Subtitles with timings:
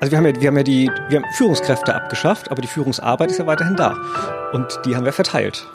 [0.00, 3.32] Also wir haben ja, wir haben ja die wir haben Führungskräfte abgeschafft, aber die Führungsarbeit
[3.32, 3.96] ist ja weiterhin da.
[4.52, 5.66] Und die haben wir verteilt.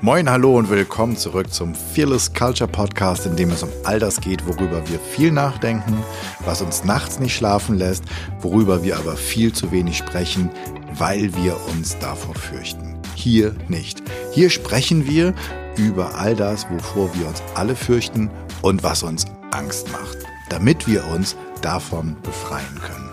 [0.00, 4.20] Moin, hallo und willkommen zurück zum Fearless Culture Podcast, in dem es um all das
[4.20, 6.02] geht, worüber wir viel nachdenken,
[6.44, 8.02] was uns nachts nicht schlafen lässt,
[8.40, 10.50] worüber wir aber viel zu wenig sprechen,
[10.94, 13.00] weil wir uns davor fürchten.
[13.14, 14.02] Hier nicht.
[14.32, 15.34] Hier sprechen wir
[15.76, 18.28] über all das, wovor wir uns alle fürchten
[18.60, 23.10] und was uns Angst macht, damit wir uns davon befreien können.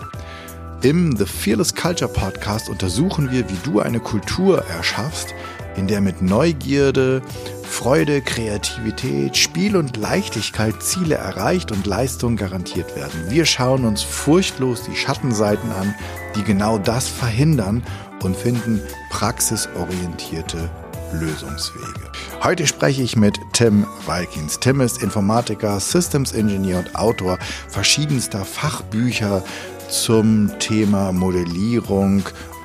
[0.82, 5.34] Im The Fearless Culture Podcast untersuchen wir, wie du eine Kultur erschaffst,
[5.76, 7.22] in der mit Neugierde,
[7.64, 13.30] Freude, Kreativität, Spiel und Leichtigkeit Ziele erreicht und Leistungen garantiert werden.
[13.30, 15.94] Wir schauen uns furchtlos die Schattenseiten an,
[16.36, 17.84] die genau das verhindern
[18.24, 20.70] und finden praxisorientierte
[21.14, 22.12] Lösungswege.
[22.44, 24.60] Heute spreche ich mit Tim Walkins.
[24.60, 29.44] Tim ist Informatiker, Systems Engineer und Autor verschiedenster Fachbücher
[29.90, 32.24] zum Thema Modellierung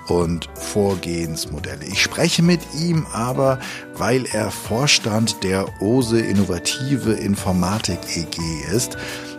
[0.08, 1.84] und Vorgehensmodelle.
[1.86, 3.58] Ich spreche mit ihm aber,
[3.96, 8.38] weil er Vorstand der OSE Innovative Informatik EG
[8.70, 8.96] ist.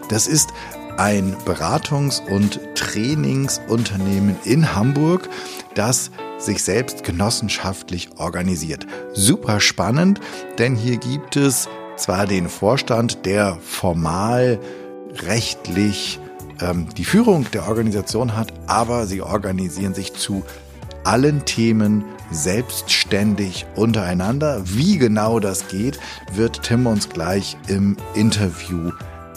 [0.10, 0.50] Das ist
[0.98, 5.30] ein Beratungs- und Trainingsunternehmen in Hamburg,
[5.76, 8.86] das sich selbst genossenschaftlich organisiert.
[9.14, 10.20] Super spannend,
[10.58, 14.60] denn hier gibt es zwar den Vorstand, der formal
[15.28, 16.20] rechtlich
[16.62, 20.44] ähm, die Führung der Organisation hat, aber sie organisieren sich zu
[21.04, 24.62] allen Themen selbstständig untereinander.
[24.66, 26.00] Wie genau das geht,
[26.34, 28.92] wird Tim uns gleich im Interview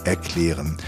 [0.04, 0.78] erklären.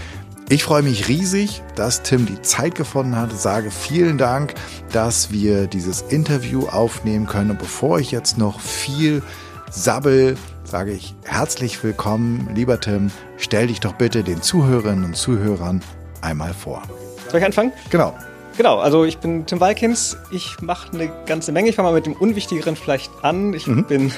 [0.51, 3.31] Ich freue mich riesig, dass Tim die Zeit gefunden hat.
[3.31, 4.53] Sage vielen Dank,
[4.91, 7.51] dass wir dieses Interview aufnehmen können.
[7.51, 9.23] Und bevor ich jetzt noch viel
[9.69, 10.35] sabbel,
[10.65, 13.11] sage ich herzlich willkommen, lieber Tim.
[13.37, 15.81] Stell dich doch bitte den Zuhörerinnen und Zuhörern
[16.19, 16.83] einmal vor.
[17.29, 17.71] Soll ich anfangen?
[17.89, 18.13] Genau.
[18.57, 20.17] Genau, also ich bin Tim Walkins.
[20.29, 21.69] Ich mache eine ganze Menge.
[21.69, 23.53] Ich fange mal mit dem Unwichtigeren vielleicht an.
[23.53, 23.85] Ich mhm.
[23.85, 24.11] bin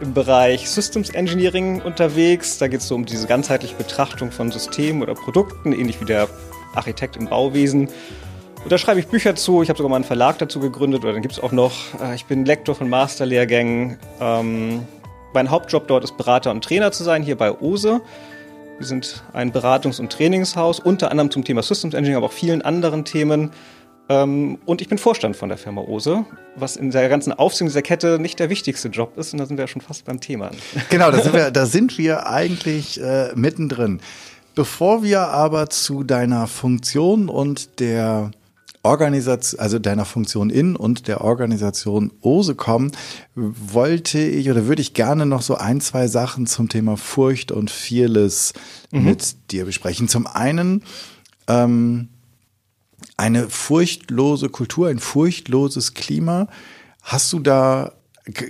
[0.00, 2.58] im Bereich Systems Engineering unterwegs.
[2.58, 6.28] Da geht es so um diese ganzheitliche Betrachtung von Systemen oder Produkten, ähnlich wie der
[6.74, 7.88] Architekt im Bauwesen.
[8.62, 9.62] Und da schreibe ich Bücher zu.
[9.62, 11.72] Ich habe sogar mal einen Verlag dazu gegründet, oder dann gibt es auch noch.
[12.02, 13.98] Äh, ich bin Lektor von Masterlehrgängen.
[14.20, 14.82] Ähm,
[15.32, 18.00] mein Hauptjob dort ist Berater und Trainer zu sein, hier bei OSE.
[18.78, 22.62] Wir sind ein Beratungs- und Trainingshaus, unter anderem zum Thema Systems Engineering, aber auch vielen
[22.62, 23.50] anderen Themen.
[24.08, 26.24] Ähm, und ich bin Vorstand von der Firma Ose,
[26.56, 29.32] was in der ganzen Aufsicht dieser Kette nicht der wichtigste Job ist.
[29.32, 30.50] Und da sind wir ja schon fast beim Thema.
[30.90, 34.00] Genau, da sind wir, da sind wir eigentlich äh, mittendrin.
[34.54, 38.30] Bevor wir aber zu deiner Funktion und der
[38.82, 42.92] Organisation, also deiner Funktion in und der Organisation OSE kommen,
[43.34, 47.70] wollte ich oder würde ich gerne noch so ein, zwei Sachen zum Thema Furcht und
[47.70, 48.54] Fearless
[48.90, 49.04] mhm.
[49.04, 50.08] mit dir besprechen.
[50.08, 50.82] Zum einen,
[51.48, 52.08] ähm,
[53.16, 56.48] eine furchtlose Kultur, ein furchtloses Klima.
[57.02, 57.92] Hast du da,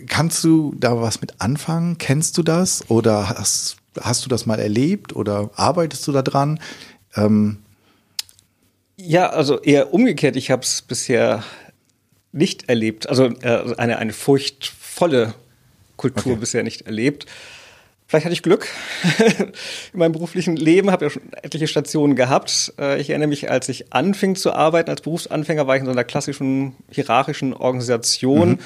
[0.06, 1.98] kannst du da was mit anfangen?
[1.98, 6.60] Kennst du das oder hast, hast du das mal erlebt oder arbeitest du da dran?
[7.14, 7.58] Ähm
[8.96, 10.36] ja, also eher umgekehrt.
[10.36, 11.44] Ich habe es bisher
[12.32, 15.34] nicht erlebt, also äh, eine, eine furchtvolle
[15.96, 16.40] Kultur okay.
[16.40, 17.26] bisher nicht erlebt.
[18.08, 18.66] Vielleicht hatte ich Glück
[19.92, 22.72] in meinem beruflichen Leben, habe ja schon etliche Stationen gehabt.
[22.78, 25.92] Äh, ich erinnere mich, als ich anfing zu arbeiten als Berufsanfänger, war ich in so
[25.92, 28.58] einer klassischen hierarchischen Organisation mhm.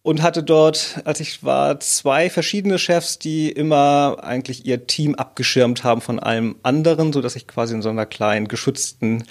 [0.00, 5.84] und hatte dort, als ich war, zwei verschiedene Chefs, die immer eigentlich ihr Team abgeschirmt
[5.84, 9.24] haben von allem anderen, so dass ich quasi in so einer kleinen geschützten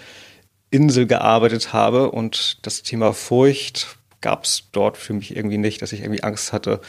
[0.69, 5.93] Insel gearbeitet habe und das Thema Furcht gab es dort für mich irgendwie nicht, dass
[5.93, 6.79] ich irgendwie Angst hatte,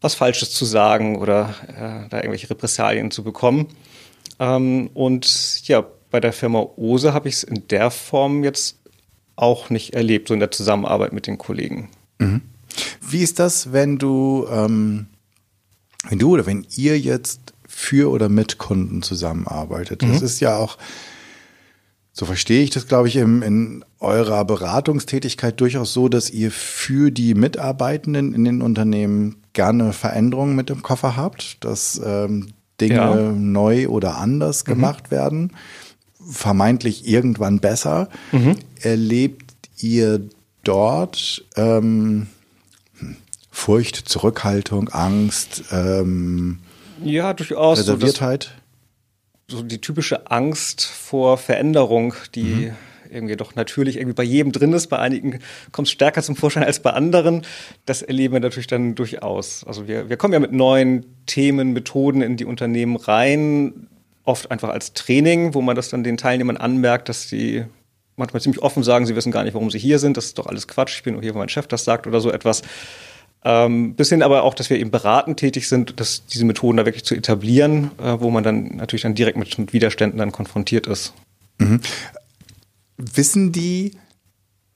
[0.00, 3.68] was Falsches zu sagen oder äh, da irgendwelche Repressalien zu bekommen.
[4.38, 8.78] Ähm, und ja, bei der Firma Ose habe ich es in der Form jetzt
[9.36, 11.88] auch nicht erlebt, so in der Zusammenarbeit mit den Kollegen.
[12.18, 12.42] Mhm.
[13.00, 15.06] Wie ist das, wenn du, ähm,
[16.08, 20.02] wenn du oder wenn ihr jetzt für oder mit Kunden zusammenarbeitet?
[20.02, 20.26] Das mhm.
[20.26, 20.78] ist ja auch
[22.20, 27.10] so verstehe ich das, glaube ich, in, in eurer Beratungstätigkeit durchaus so, dass ihr für
[27.10, 33.14] die Mitarbeitenden in den Unternehmen gerne Veränderungen mit im Koffer habt, dass ähm, Dinge ja.
[33.32, 34.68] neu oder anders mhm.
[34.68, 35.52] gemacht werden,
[36.22, 38.10] vermeintlich irgendwann besser.
[38.32, 38.56] Mhm.
[38.82, 40.20] Erlebt ihr
[40.62, 42.26] dort ähm,
[42.98, 43.16] hm,
[43.50, 46.58] Furcht, Zurückhaltung, Angst, ähm,
[47.02, 47.78] ja, durchaus.
[47.78, 48.59] Reserviertheit?
[49.50, 52.72] So, die typische Angst vor Veränderung, die mhm.
[53.10, 54.86] irgendwie doch natürlich irgendwie bei jedem drin ist.
[54.86, 55.40] Bei einigen
[55.72, 57.42] kommt es stärker zum Vorschein als bei anderen.
[57.84, 59.64] Das erleben wir natürlich dann durchaus.
[59.64, 63.88] Also wir, wir kommen ja mit neuen Themen, Methoden in die Unternehmen rein,
[64.22, 67.64] oft einfach als Training, wo man das dann den Teilnehmern anmerkt, dass sie
[68.14, 70.16] manchmal ziemlich offen sagen, sie wissen gar nicht, warum sie hier sind.
[70.16, 70.98] Das ist doch alles Quatsch.
[70.98, 72.62] Ich bin nur hier, weil mein Chef das sagt oder so etwas.
[73.42, 76.84] Ähm, bis hin aber auch, dass wir eben beratend tätig sind, dass diese Methoden da
[76.84, 80.86] wirklich zu etablieren, äh, wo man dann natürlich dann direkt mit, mit Widerständen dann konfrontiert
[80.86, 81.14] ist.
[81.58, 81.80] Mhm.
[82.98, 83.92] Wissen die,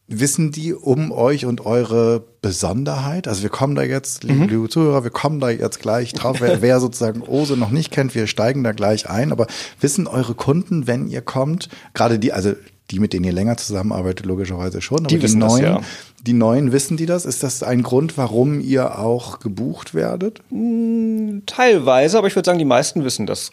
[0.06, 3.28] wissen die um euch und eure Besonderheit?
[3.28, 4.48] Also wir kommen da jetzt, liebe, mhm.
[4.48, 6.40] liebe Zuhörer, wir kommen da jetzt gleich drauf.
[6.40, 9.30] Wer, wer sozusagen Ose noch nicht kennt, wir steigen da gleich ein.
[9.30, 9.46] Aber
[9.80, 12.54] wissen eure Kunden, wenn ihr kommt, gerade die, also
[12.90, 15.00] die, mit denen ihr länger zusammenarbeitet, logischerweise schon.
[15.00, 15.80] Aber die, die neuen, das, ja.
[16.26, 17.26] Die neuen wissen die das?
[17.26, 20.40] Ist das ein Grund, warum ihr auch gebucht werdet?
[20.50, 23.52] Hm, teilweise, aber ich würde sagen, die meisten wissen das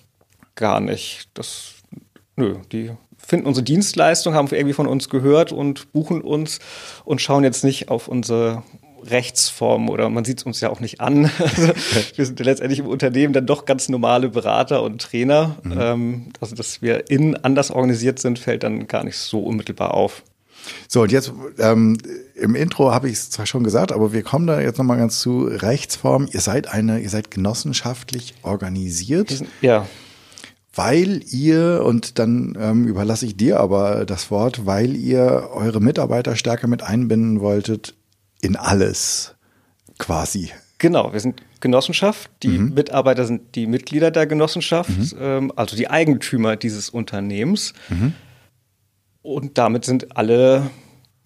[0.55, 1.29] gar nicht.
[1.33, 1.73] Das,
[2.35, 6.59] nö, die finden unsere Dienstleistung, haben irgendwie von uns gehört und buchen uns
[7.05, 8.63] und schauen jetzt nicht auf unsere
[9.03, 11.29] Rechtsform oder man sieht es uns ja auch nicht an.
[11.39, 11.73] Also
[12.15, 15.57] wir sind ja letztendlich im Unternehmen dann doch ganz normale Berater und Trainer.
[15.63, 15.77] Mhm.
[15.79, 20.23] Ähm, also dass wir innen anders organisiert sind, fällt dann gar nicht so unmittelbar auf.
[20.87, 21.97] So, und jetzt ähm,
[22.35, 25.19] im Intro habe ich es zwar schon gesagt, aber wir kommen da jetzt nochmal ganz
[25.19, 26.27] zu Rechtsform.
[26.31, 29.43] Ihr seid eine, ihr seid genossenschaftlich organisiert.
[29.61, 29.87] Ja.
[30.73, 36.35] Weil ihr, und dann ähm, überlasse ich dir aber das Wort, weil ihr eure Mitarbeiter
[36.35, 37.95] stärker mit einbinden wolltet
[38.41, 39.35] in alles
[39.97, 40.51] quasi.
[40.77, 42.31] Genau, wir sind Genossenschaft.
[42.41, 42.73] Die mhm.
[42.73, 45.17] Mitarbeiter sind die Mitglieder der Genossenschaft, mhm.
[45.19, 47.73] ähm, also die Eigentümer dieses Unternehmens.
[47.89, 48.13] Mhm.
[49.21, 50.69] Und damit sind alle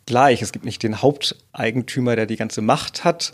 [0.06, 0.42] gleich.
[0.42, 3.34] Es gibt nicht den Haupteigentümer, der die ganze Macht hat.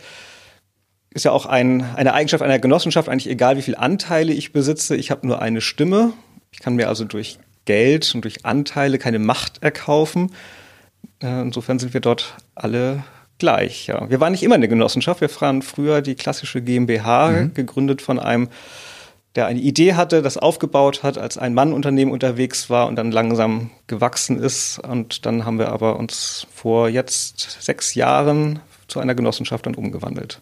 [1.13, 4.95] Ist ja auch ein, eine Eigenschaft einer Genossenschaft, eigentlich egal, wie viele Anteile ich besitze.
[4.95, 6.13] Ich habe nur eine Stimme.
[6.51, 10.31] Ich kann mir also durch Geld und durch Anteile keine Macht erkaufen.
[11.21, 13.03] Äh, insofern sind wir dort alle
[13.39, 13.87] gleich.
[13.87, 14.09] Ja.
[14.09, 15.19] Wir waren nicht immer eine Genossenschaft.
[15.19, 17.53] Wir waren früher die klassische GmbH, mhm.
[17.53, 18.49] gegründet von einem,
[19.35, 23.71] der eine Idee hatte, das aufgebaut hat, als ein Mann-Unternehmen unterwegs war und dann langsam
[23.87, 24.79] gewachsen ist.
[24.79, 30.41] Und dann haben wir aber uns vor jetzt sechs Jahren zu einer Genossenschaft dann umgewandelt.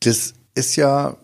[0.00, 1.16] Das ist ja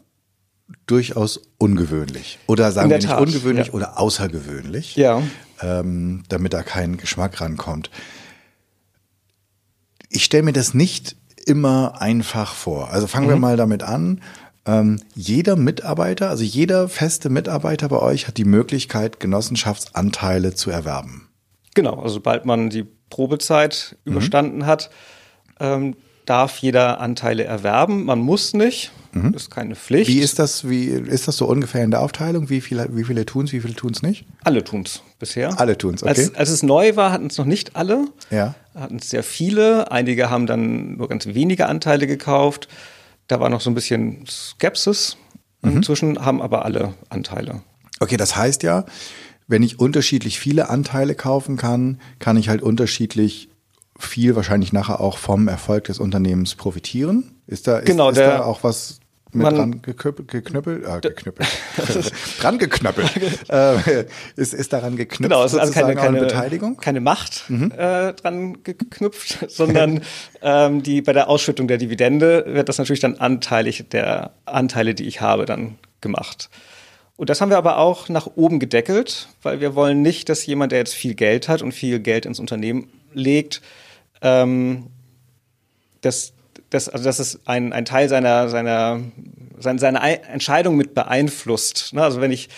[0.87, 2.39] durchaus ungewöhnlich.
[2.47, 3.73] Oder sagen wir nicht Tat, ungewöhnlich ja.
[3.73, 4.97] oder außergewöhnlich.
[4.97, 5.23] Ja.
[5.63, 7.91] Ähm, damit da kein Geschmack rankommt
[10.17, 12.91] ich stelle mir das nicht immer einfach vor.
[12.91, 13.31] Also fangen mhm.
[13.31, 14.23] wir mal damit an.
[14.67, 21.29] Ähm, jeder Mitarbeiter, also jeder feste Mitarbeiter bei euch hat die Möglichkeit, Genossenschaftsanteile zu erwerben.
[21.75, 24.13] Genau, also sobald man die Probezeit mhm.
[24.13, 24.91] überstanden hat,
[25.61, 28.05] ähm, darf jeder Anteile erwerben.
[28.05, 29.33] Man muss nicht, mhm.
[29.35, 30.11] ist keine Pflicht.
[30.11, 32.51] Wie ist das, wie ist das so ungefähr in der Aufteilung?
[32.51, 34.25] Wie viele, wie viele tun es, wie viele tun es nicht?
[34.43, 35.59] Alle tun es bisher.
[35.61, 36.11] Alle tun es, okay.
[36.11, 38.07] Als, als es neu war, hatten es noch nicht alle.
[38.31, 38.57] Ja.
[38.75, 39.93] Hatten es sehr viele.
[39.93, 42.69] Einige haben dann nur ganz wenige Anteile gekauft.
[43.27, 45.17] Da war noch so ein bisschen Skepsis.
[45.63, 45.77] Mhm.
[45.79, 47.63] Inzwischen haben aber alle Anteile.
[48.01, 48.85] Okay, das heißt ja,
[49.49, 53.49] wenn ich unterschiedlich viele Anteile kaufen kann, kann ich halt unterschiedlich
[53.99, 57.37] viel wahrscheinlich nachher auch vom Erfolg des Unternehmens profitieren.
[57.47, 59.01] Ist da, ist, genau, ist der, da auch was
[59.37, 61.49] mit man, dran geknüppelt, geknüppelt, äh, geknüppelt,
[62.41, 63.11] dran geknüppelt,
[63.49, 64.07] äh,
[64.37, 66.77] ist, ist daran geknüpft genau, es ist also keine, keine, Beteiligung?
[66.77, 67.71] keine Macht mhm.
[67.77, 70.03] äh, dran geknüpft, sondern
[70.43, 75.07] ähm, die bei der Ausschüttung der Dividende wird das natürlich dann anteilig der Anteile, die
[75.07, 76.51] ich habe, dann gemacht.
[77.17, 80.73] Und das haben wir aber auch nach oben gedeckelt, weil wir wollen nicht, dass jemand,
[80.73, 83.63] der jetzt viel Geld hat und viel Geld ins Unternehmen legt,
[84.21, 84.89] ähm,
[86.03, 86.35] dass,
[86.71, 89.01] dass, also dass es ein, ein Teil seiner, seiner,
[89.59, 91.95] seine, seine Entscheidung mit beeinflusst.
[91.95, 92.03] Ne?
[92.03, 92.49] Also wenn ich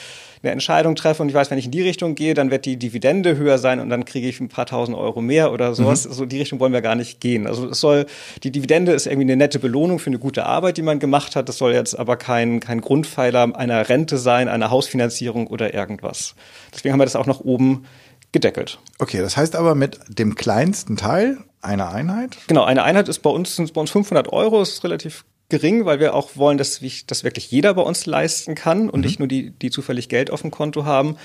[0.42, 2.76] eine Entscheidung treffe und ich weiß, wenn ich in die Richtung gehe, dann wird die
[2.76, 6.04] Dividende höher sein und dann kriege ich ein paar tausend Euro mehr oder sowas.
[6.04, 6.10] Mhm.
[6.10, 7.46] Also die Richtung wollen wir gar nicht gehen.
[7.46, 8.06] Also es soll,
[8.44, 11.48] die Dividende ist irgendwie eine nette Belohnung für eine gute Arbeit, die man gemacht hat.
[11.48, 16.34] Das soll jetzt aber kein, kein Grundpfeiler einer Rente sein, einer Hausfinanzierung oder irgendwas.
[16.72, 17.86] Deswegen haben wir das auch nach oben
[18.32, 18.78] gedeckelt.
[18.99, 22.37] Okay, das heißt aber mit dem kleinsten Teil einer Einheit?
[22.47, 25.99] Genau, eine Einheit ist bei uns, sind bei uns 500 Euro, ist relativ gering, weil
[25.99, 29.06] wir auch wollen, dass das wirklich jeder bei uns leisten kann und mhm.
[29.06, 31.16] nicht nur die, die zufällig Geld auf dem Konto haben.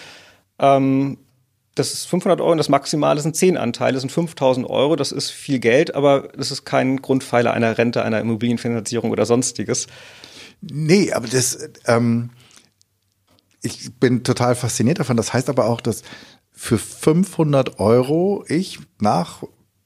[0.60, 1.18] Ähm,
[1.76, 4.96] das ist 500 Euro und das Maximale sind 10 Anteile, das sind 5000 Euro.
[4.96, 9.88] Das ist viel Geld, aber das ist kein Grundpfeiler einer Rente, einer Immobilienfinanzierung oder sonstiges.
[10.62, 11.58] Nee, aber das,
[11.88, 12.30] ähm,
[13.64, 15.18] ich bin total fasziniert davon.
[15.18, 16.04] Das heißt aber auch, dass
[16.64, 19.44] für 500 Euro ich nach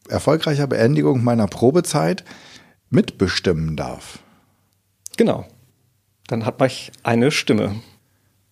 [0.09, 2.23] erfolgreicher Beendigung meiner Probezeit
[2.91, 4.19] mitbestimmen darf.
[5.17, 5.47] Genau.
[6.27, 6.69] Dann hat man
[7.01, 7.77] eine Stimme.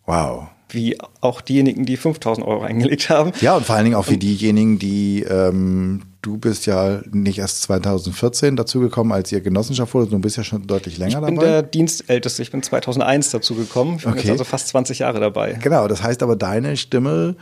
[0.08, 0.48] Wow.
[0.70, 3.32] Wie auch diejenigen, die 5000 Euro eingelegt haben.
[3.42, 7.62] Ja, und vor allen Dingen auch wie diejenigen, die, ähm, du bist ja nicht erst
[7.62, 11.30] 2014 dazugekommen, als ihr Genossenschaft wurde, du bist ja schon deutlich länger dabei.
[11.30, 13.98] Ich bin der Dienstälteste, ich bin 2001 dazugekommen.
[13.98, 14.22] Ich bin okay.
[14.22, 15.54] jetzt also fast 20 Jahre dabei.
[15.62, 17.36] Genau, das heißt aber, deine Stimme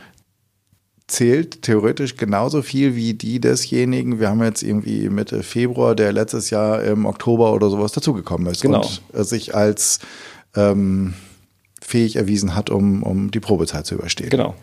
[1.06, 4.20] zählt theoretisch genauso viel wie die desjenigen.
[4.20, 8.62] Wir haben jetzt irgendwie Mitte Februar, der letztes Jahr im Oktober oder sowas dazugekommen ist
[8.62, 8.86] Genau.
[9.12, 9.98] und sich als
[10.56, 11.14] ähm,
[11.82, 14.30] fähig erwiesen hat, um, um die Probezeit zu überstehen.
[14.30, 14.54] Genau.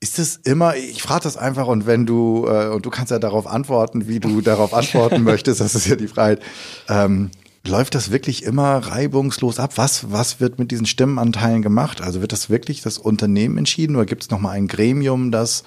[0.00, 3.18] Ist es immer, ich frage das einfach und wenn du, äh, und du kannst ja
[3.20, 6.40] darauf antworten, wie du darauf antworten möchtest, das ist ja die Freiheit.
[6.88, 7.30] Ähm,
[7.66, 9.72] läuft das wirklich immer reibungslos ab?
[9.76, 12.00] Was, was wird mit diesen Stimmenanteilen gemacht?
[12.00, 15.64] Also wird das wirklich das Unternehmen entschieden oder gibt es nochmal ein Gremium, das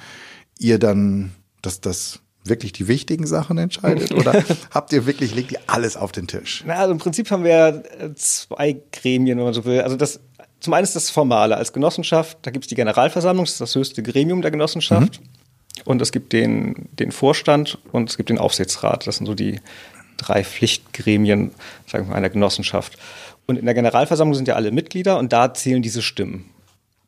[0.59, 4.11] ihr dann, dass das wirklich die wichtigen Sachen entscheidet?
[4.11, 6.63] Oder habt ihr wirklich, legt ihr alles auf den Tisch?
[6.65, 9.81] Na, also im Prinzip haben wir äh, zwei Gremien, wenn man so will.
[9.81, 10.19] Also das,
[10.59, 11.57] zum einen ist das Formale.
[11.57, 15.21] Als Genossenschaft, da gibt es die Generalversammlung, das ist das höchste Gremium der Genossenschaft.
[15.83, 19.07] Und es gibt den, den Vorstand und es gibt den Aufsichtsrat.
[19.07, 19.59] Das sind so die
[20.17, 21.51] drei Pflichtgremien,
[21.87, 22.97] sagen wir mal, einer Genossenschaft.
[23.45, 26.49] Und in der Generalversammlung sind ja alle Mitglieder und da zählen diese Stimmen.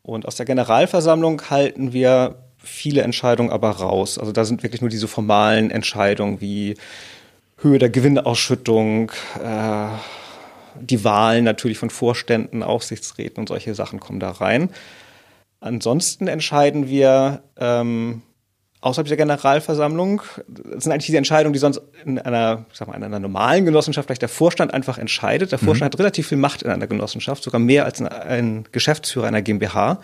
[0.03, 4.17] Und aus der Generalversammlung halten wir viele Entscheidungen aber raus.
[4.17, 6.75] Also da sind wirklich nur diese formalen Entscheidungen wie
[7.57, 9.11] Höhe der Gewinnausschüttung,
[9.43, 9.87] äh,
[10.79, 14.69] die Wahlen natürlich von Vorständen, Aufsichtsräten und solche Sachen kommen da rein.
[15.59, 18.21] Ansonsten entscheiden wir ähm,
[18.87, 22.95] außerhalb dieser Generalversammlung, das sind eigentlich diese Entscheidungen, die sonst in einer, ich sag mal,
[22.95, 25.51] in einer normalen Genossenschaft vielleicht der Vorstand einfach entscheidet.
[25.51, 29.27] Der Vorstand hat relativ viel Macht in einer Genossenschaft, sogar mehr als ein, ein Geschäftsführer
[29.27, 29.99] einer GmbH.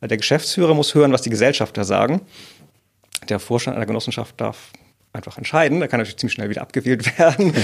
[0.00, 2.22] Weil der Geschäftsführer muss hören, was die Gesellschafter sagen.
[3.28, 4.72] Der Vorstand einer Genossenschaft darf
[5.12, 5.78] einfach entscheiden.
[5.78, 7.54] Der kann natürlich ziemlich schnell wieder abgewählt werden.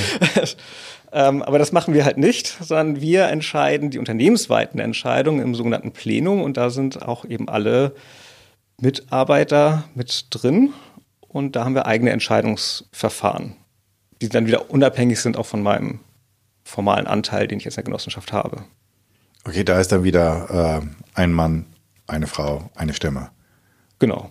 [1.12, 5.92] ähm, aber das machen wir halt nicht, sondern wir entscheiden die unternehmensweiten Entscheidungen im sogenannten
[5.92, 7.92] Plenum und da sind auch eben alle
[8.80, 10.72] Mitarbeiter mit drin
[11.20, 13.56] und da haben wir eigene Entscheidungsverfahren,
[14.20, 16.00] die dann wieder unabhängig sind auch von meinem
[16.64, 18.64] formalen Anteil, den ich jetzt in der Genossenschaft habe.
[19.44, 21.66] Okay, da ist dann wieder äh, ein Mann,
[22.06, 23.30] eine Frau, eine Stimme.
[23.98, 24.28] Genau.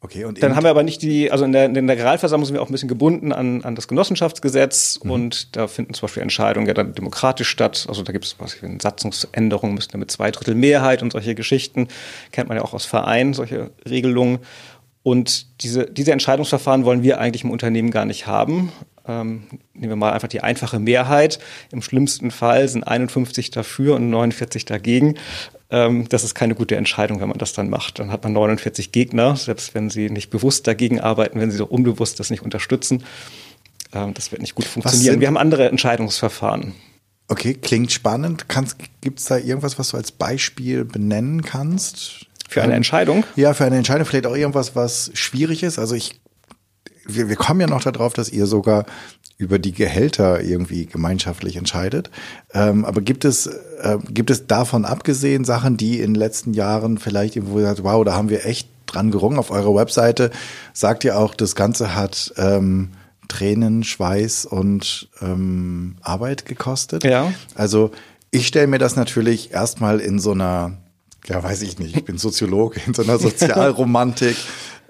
[0.00, 2.54] Okay, und Dann haben wir aber nicht die, also in der, in der Generalversammlung sind
[2.54, 6.68] wir auch ein bisschen gebunden an, an das Genossenschaftsgesetz und da finden zum Beispiel Entscheidungen
[6.68, 7.84] ja dann demokratisch statt.
[7.88, 11.34] Also da gibt es was wie Satzungsänderungen, müssen ja mit zwei Drittel Mehrheit und solche
[11.34, 11.88] Geschichten.
[12.30, 14.38] Kennt man ja auch aus Vereinen, solche Regelungen.
[15.02, 18.70] Und diese, diese Entscheidungsverfahren wollen wir eigentlich im Unternehmen gar nicht haben.
[19.08, 21.40] Ähm, nehmen wir mal einfach die einfache Mehrheit.
[21.72, 25.16] Im schlimmsten Fall sind 51 dafür und 49 dagegen.
[25.70, 27.98] Ähm, das ist keine gute Entscheidung, wenn man das dann macht.
[27.98, 31.70] Dann hat man 49 Gegner, selbst wenn sie nicht bewusst dagegen arbeiten, wenn sie doch
[31.70, 33.04] unbewusst das nicht unterstützen.
[33.92, 35.20] Ähm, das wird nicht gut funktionieren.
[35.20, 36.74] Wir haben andere Entscheidungsverfahren.
[37.28, 38.46] Okay, klingt spannend.
[39.02, 42.26] Gibt es da irgendwas, was du als Beispiel benennen kannst?
[42.48, 43.24] Für eine Entscheidung?
[43.36, 45.78] Ja, für eine Entscheidung vielleicht auch irgendwas, was schwierig ist.
[45.78, 46.18] Also ich,
[47.06, 48.86] wir, wir kommen ja noch darauf, dass ihr sogar
[49.38, 52.10] über die Gehälter irgendwie gemeinschaftlich entscheidet.
[52.52, 56.98] Ähm, aber gibt es, äh, gibt es davon abgesehen Sachen, die in den letzten Jahren
[56.98, 59.38] vielleicht irgendwo gesagt, wow, da haben wir echt dran gerungen.
[59.38, 60.32] Auf eurer Webseite
[60.72, 62.90] sagt ihr auch, das Ganze hat ähm,
[63.28, 67.04] Tränen, Schweiß und ähm, Arbeit gekostet.
[67.04, 67.32] Ja.
[67.54, 67.92] Also
[68.32, 70.78] ich stelle mir das natürlich erstmal in so einer,
[71.26, 74.36] ja weiß ich nicht, ich bin Soziologe, in so einer Sozialromantik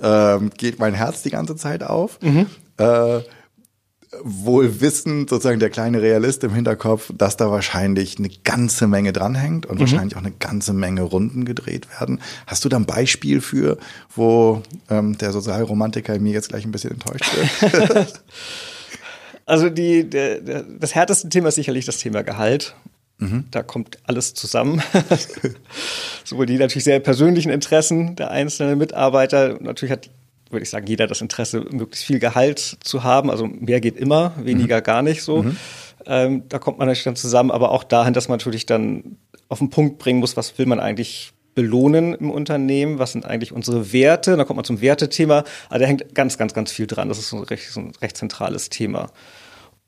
[0.00, 2.18] ähm, geht mein Herz die ganze Zeit auf.
[2.78, 3.20] Äh,
[4.22, 9.66] wohl wissend, sozusagen der kleine Realist im Hinterkopf, dass da wahrscheinlich eine ganze Menge dranhängt
[9.66, 12.20] und wahrscheinlich auch eine ganze Menge Runden gedreht werden.
[12.46, 13.78] Hast du da ein Beispiel für,
[14.14, 18.22] wo ähm, der Sozialromantiker in mir jetzt gleich ein bisschen enttäuscht wird?
[19.46, 22.74] Also die, der, der, das härteste Thema ist sicherlich das Thema Gehalt.
[23.50, 24.80] Da kommt alles zusammen.
[26.24, 29.58] Sowohl die natürlich sehr persönlichen Interessen der einzelnen Mitarbeiter.
[29.60, 30.10] Natürlich hat,
[30.50, 33.30] würde ich sagen, jeder das Interesse, möglichst viel Gehalt zu haben.
[33.30, 35.44] Also mehr geht immer, weniger gar nicht so.
[36.06, 39.58] Ähm, da kommt man natürlich dann zusammen, aber auch dahin, dass man natürlich dann auf
[39.58, 43.92] den Punkt bringen muss, was will man eigentlich belohnen im Unternehmen, was sind eigentlich unsere
[43.92, 47.18] Werte, da kommt man zum Wertethema, also da hängt ganz, ganz, ganz viel dran, das
[47.18, 49.10] ist so ein recht, so ein recht zentrales Thema.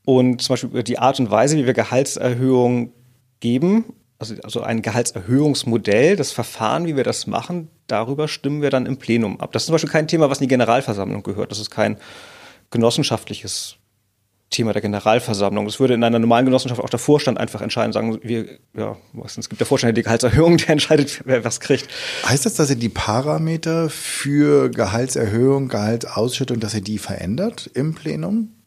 [0.04, 2.92] Und zum Beispiel über die Art und Weise, wie wir Gehaltserhöhungen
[3.38, 3.84] geben,
[4.20, 8.98] also, also ein Gehaltserhöhungsmodell, das Verfahren, wie wir das machen, darüber stimmen wir dann im
[8.98, 9.52] Plenum ab.
[9.52, 11.50] Das ist zum Beispiel kein Thema, was in die Generalversammlung gehört.
[11.50, 11.96] Das ist kein
[12.70, 13.76] genossenschaftliches
[14.50, 15.64] Thema der Generalversammlung.
[15.64, 19.48] Das würde in einer normalen Genossenschaft auch der Vorstand einfach entscheiden, sagen wir, ja, es
[19.48, 21.88] gibt der Vorstand die Gehaltserhöhung, der entscheidet, wer was kriegt.
[22.26, 28.59] Heißt das, dass ihr die Parameter für Gehaltserhöhung, Gehaltsausschüttung, dass ihr die verändert im Plenum?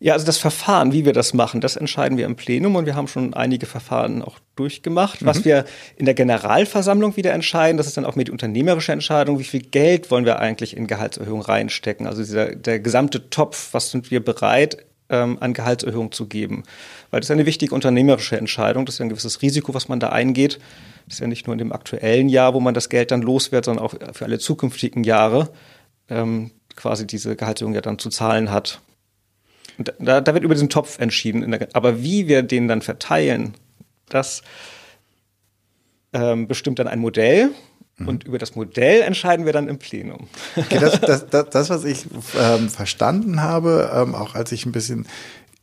[0.00, 2.94] Ja, also das Verfahren, wie wir das machen, das entscheiden wir im Plenum und wir
[2.94, 5.24] haben schon einige Verfahren auch durchgemacht.
[5.24, 5.64] Was wir
[5.96, 9.62] in der Generalversammlung wieder entscheiden, das ist dann auch mehr die unternehmerische Entscheidung, wie viel
[9.62, 12.06] Geld wollen wir eigentlich in Gehaltserhöhung reinstecken.
[12.06, 16.64] Also dieser, der gesamte Topf, was sind wir bereit, ähm, an Gehaltserhöhung zu geben.
[17.10, 20.10] Weil das ist eine wichtige unternehmerische Entscheidung, das ist ein gewisses Risiko, was man da
[20.10, 20.58] eingeht.
[21.06, 23.52] Das ist ja nicht nur in dem aktuellen Jahr, wo man das Geld dann los
[23.52, 25.50] wird, sondern auch für alle zukünftigen Jahre
[26.08, 28.80] ähm, quasi diese Gehaltserhöhung ja dann zu zahlen hat.
[29.98, 31.56] Da, da wird über diesen Topf entschieden.
[31.72, 33.54] Aber wie wir den dann verteilen,
[34.08, 34.42] das
[36.12, 37.50] ähm, bestimmt dann ein Modell.
[37.96, 38.08] Mhm.
[38.08, 40.28] Und über das Modell entscheiden wir dann im Plenum.
[40.56, 42.06] Okay, das, das, das, das, was ich
[42.40, 45.06] ähm, verstanden habe, ähm, auch als ich ein bisschen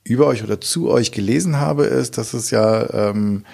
[0.03, 3.45] über euch oder zu euch gelesen habe, ist, dass es ja ähm,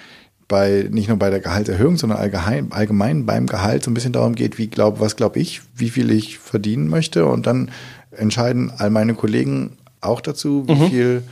[0.48, 4.34] bei nicht nur bei der Gehaltserhöhung, sondern allgemein, allgemein beim Gehalt so ein bisschen darum
[4.34, 7.70] geht, wie glaub, was glaube ich, wie viel ich verdienen möchte und dann
[8.10, 10.88] entscheiden all meine Kollegen auch dazu, wie mhm.
[10.88, 11.22] viel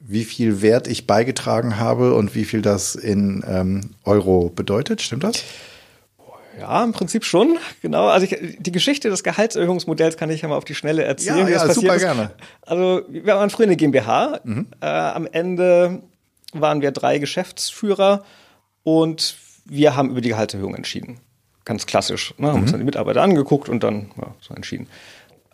[0.00, 5.02] wie viel Wert ich beigetragen habe und wie viel das in ähm, Euro bedeutet.
[5.02, 5.44] Stimmt das?
[6.58, 8.08] Ja, im Prinzip schon, genau.
[8.08, 11.46] Also ich, die Geschichte des Gehaltserhöhungsmodells kann ich ja mal auf die Schnelle erzählen.
[11.48, 12.02] Ja, ja super ist.
[12.02, 12.32] gerne.
[12.62, 14.40] Also wir waren früher eine GmbH.
[14.42, 14.66] Mhm.
[14.80, 16.02] Äh, am Ende
[16.52, 18.24] waren wir drei Geschäftsführer
[18.82, 21.20] und wir haben über die Gehaltserhöhung entschieden.
[21.64, 22.34] Ganz klassisch.
[22.36, 22.48] Ne?
[22.48, 22.62] Haben mhm.
[22.62, 24.88] uns dann die Mitarbeiter angeguckt und dann ja, so entschieden.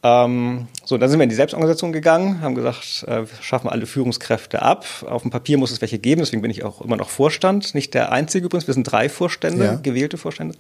[0.07, 3.87] Ähm, so, dann sind wir in die Selbstorganisation gegangen, haben gesagt, äh, wir schaffen alle
[3.87, 4.87] Führungskräfte ab.
[5.05, 7.75] Auf dem Papier muss es welche geben, deswegen bin ich auch immer noch Vorstand.
[7.75, 9.75] Nicht der einzige übrigens, wir sind drei Vorstände, ja.
[9.75, 10.57] gewählte Vorstände.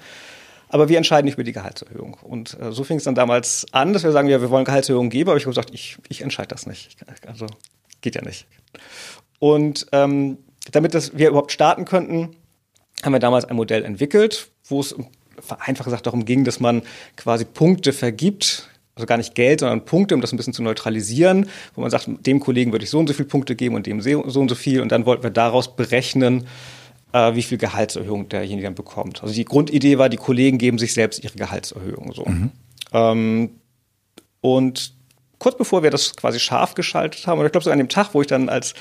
[0.69, 2.17] Aber wir entscheiden nicht über die Gehaltserhöhung.
[2.23, 5.11] Und äh, so fing es dann damals an, dass wir sagen, ja, wir wollen Gehaltserhöhung
[5.11, 6.97] geben, aber ich habe gesagt, ich, ich entscheide das nicht.
[7.27, 7.47] Also
[8.01, 8.49] geht ja nicht.
[9.39, 10.39] Und ähm,
[10.73, 12.35] damit das wir überhaupt starten könnten,
[13.05, 14.97] haben wir damals ein Modell entwickelt, wo es
[15.61, 16.83] einfach gesagt darum ging, dass man
[17.17, 21.51] quasi Punkte vergibt, also gar nicht Geld, sondern Punkte, um das ein bisschen zu neutralisieren,
[21.75, 24.01] wo man sagt, dem Kollegen würde ich so und so viele Punkte geben und dem
[24.01, 26.47] so und so viel und dann wollten wir daraus berechnen,
[27.13, 29.23] äh, wie viel Gehaltserhöhung derjenige dann bekommt.
[29.23, 32.25] Also die Grundidee war, die Kollegen geben sich selbst ihre Gehaltserhöhung so.
[32.25, 32.51] Mhm.
[32.93, 33.51] Ähm,
[34.41, 34.95] und
[35.39, 38.15] kurz bevor wir das quasi scharf geschaltet haben, oder ich glaube so an dem Tag,
[38.15, 38.73] wo ich dann als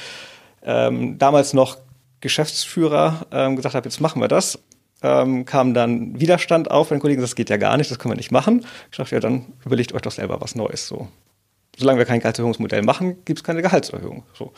[0.64, 1.78] ähm, damals noch
[2.22, 4.60] Geschäftsführer ähm, gesagt habe, jetzt machen wir das,
[5.02, 8.14] ähm, kam dann Widerstand auf von den Kollegen, das geht ja gar nicht, das können
[8.14, 8.66] wir nicht machen.
[8.92, 10.88] Ich dachte, ja, dann überlegt euch doch selber was Neues.
[10.88, 11.08] So.
[11.78, 14.24] Solange wir kein Gehaltserhöhungsmodell machen, gibt es keine Gehaltserhöhung.
[14.34, 14.54] So.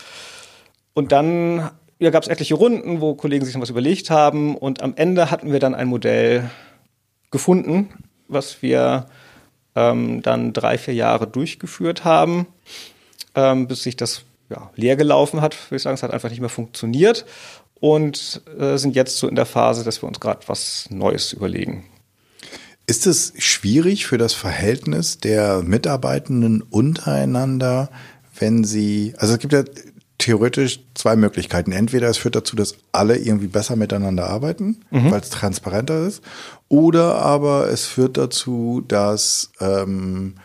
[0.94, 1.70] Und dann
[2.00, 5.32] ja, gab es etliche Runden, wo Kollegen sich noch was überlegt haben und am Ende
[5.32, 6.50] hatten wir dann ein Modell
[7.32, 7.90] gefunden,
[8.28, 9.08] was wir
[9.76, 12.48] ähm, dann drei, vier Jahre durchgeführt haben,
[13.36, 15.96] ähm, bis sich das ja, leer gelaufen hat, würde ich sagen.
[15.96, 17.26] Es hat einfach nicht mehr funktioniert
[17.80, 21.86] und äh, sind jetzt so in der Phase, dass wir uns gerade was Neues überlegen.
[22.86, 27.90] Ist es schwierig für das Verhältnis der Mitarbeitenden untereinander,
[28.40, 29.64] wenn sie, also es gibt ja
[30.18, 31.72] theoretisch zwei Möglichkeiten.
[31.72, 35.12] Entweder es führt dazu, dass alle irgendwie besser miteinander arbeiten, mhm.
[35.12, 36.24] weil es transparenter ist,
[36.70, 40.36] oder aber es führt dazu, dass ähm,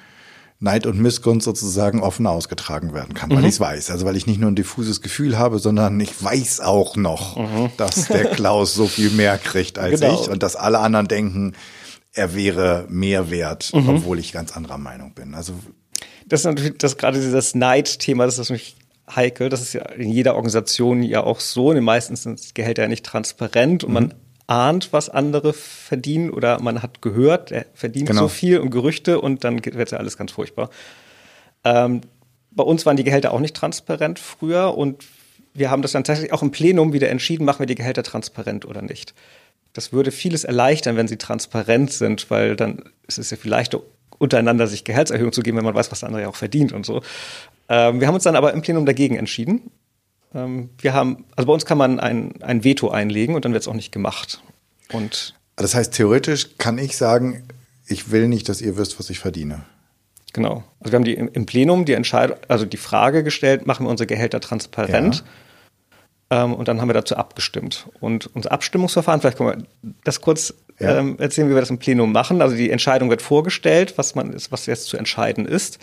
[0.63, 3.45] Neid und Missgunst sozusagen offen ausgetragen werden kann, weil mhm.
[3.45, 3.91] ich es weiß.
[3.91, 7.71] Also weil ich nicht nur ein diffuses Gefühl habe, sondern ich weiß auch noch, mhm.
[7.77, 10.21] dass der Klaus so viel mehr kriegt als genau.
[10.21, 11.55] ich und dass alle anderen denken,
[12.13, 13.89] er wäre mehr wert, mhm.
[13.89, 15.35] obwohl ich ganz anderer Meinung bin.
[15.35, 15.55] Also
[16.27, 18.77] das ist natürlich das gerade dieses Neidthema, das ist natürlich
[19.15, 19.49] heikel.
[19.49, 21.71] Das ist ja in jeder Organisation ja auch so.
[21.71, 24.13] In den meisten sind Gehälter ja nicht transparent und man mhm
[24.47, 28.23] ahnt, was andere verdienen oder man hat gehört, er verdient genau.
[28.23, 30.71] so viel und Gerüchte und dann wird ja alles ganz furchtbar.
[31.65, 32.03] Ähm,
[32.51, 35.05] bei uns waren die Gehälter auch nicht transparent früher und
[35.55, 38.65] wir haben das dann tatsächlich auch im Plenum wieder entschieden, machen wir die Gehälter transparent
[38.65, 39.15] oder nicht.
[39.73, 43.81] Das würde vieles erleichtern, wenn sie transparent sind, weil dann ist es ja viel leichter,
[44.19, 46.85] untereinander sich Gehaltserhöhungen zu geben, wenn man weiß, was der andere ja auch verdient und
[46.85, 47.03] so.
[47.69, 49.71] Ähm, wir haben uns dann aber im Plenum dagegen entschieden
[50.33, 53.69] wir haben, also bei uns kann man ein, ein Veto einlegen und dann wird es
[53.69, 54.43] auch nicht gemacht.
[54.93, 57.47] Und das heißt, theoretisch kann ich sagen,
[57.87, 59.65] ich will nicht, dass ihr wisst, was ich verdiene.
[60.33, 60.65] Genau.
[60.81, 64.07] Also wir haben die im Plenum die Entscheidung, also die Frage gestellt, machen wir unsere
[64.07, 65.25] Gehälter transparent?
[66.31, 66.45] Ja.
[66.45, 67.89] Ähm, und dann haben wir dazu abgestimmt.
[68.01, 70.99] Und unser Abstimmungsverfahren, vielleicht können wir das kurz ja.
[70.99, 72.41] ähm, erzählen, wie wir das im Plenum machen.
[72.41, 75.79] Also die Entscheidung wird vorgestellt, was man ist, was jetzt zu entscheiden ist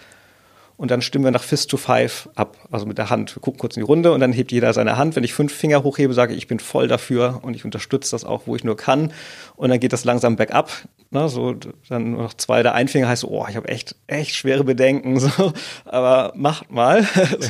[0.80, 3.36] und dann stimmen wir nach Fist to Five ab, also mit der Hand.
[3.36, 5.18] Wir gucken kurz in die Runde und dann hebt jeder seine Hand.
[5.18, 8.24] Wenn ich fünf Finger hochhebe, sage ich, ich bin voll dafür und ich unterstütze das
[8.24, 9.12] auch, wo ich nur kann.
[9.58, 10.72] Und dann geht das langsam bergab.
[11.12, 11.54] Ne, so
[11.90, 12.64] dann nur noch zwei.
[12.64, 15.20] Der Einfinger heißt, oh, ich habe echt, echt schwere Bedenken.
[15.20, 15.52] So,
[15.84, 17.06] aber macht mal.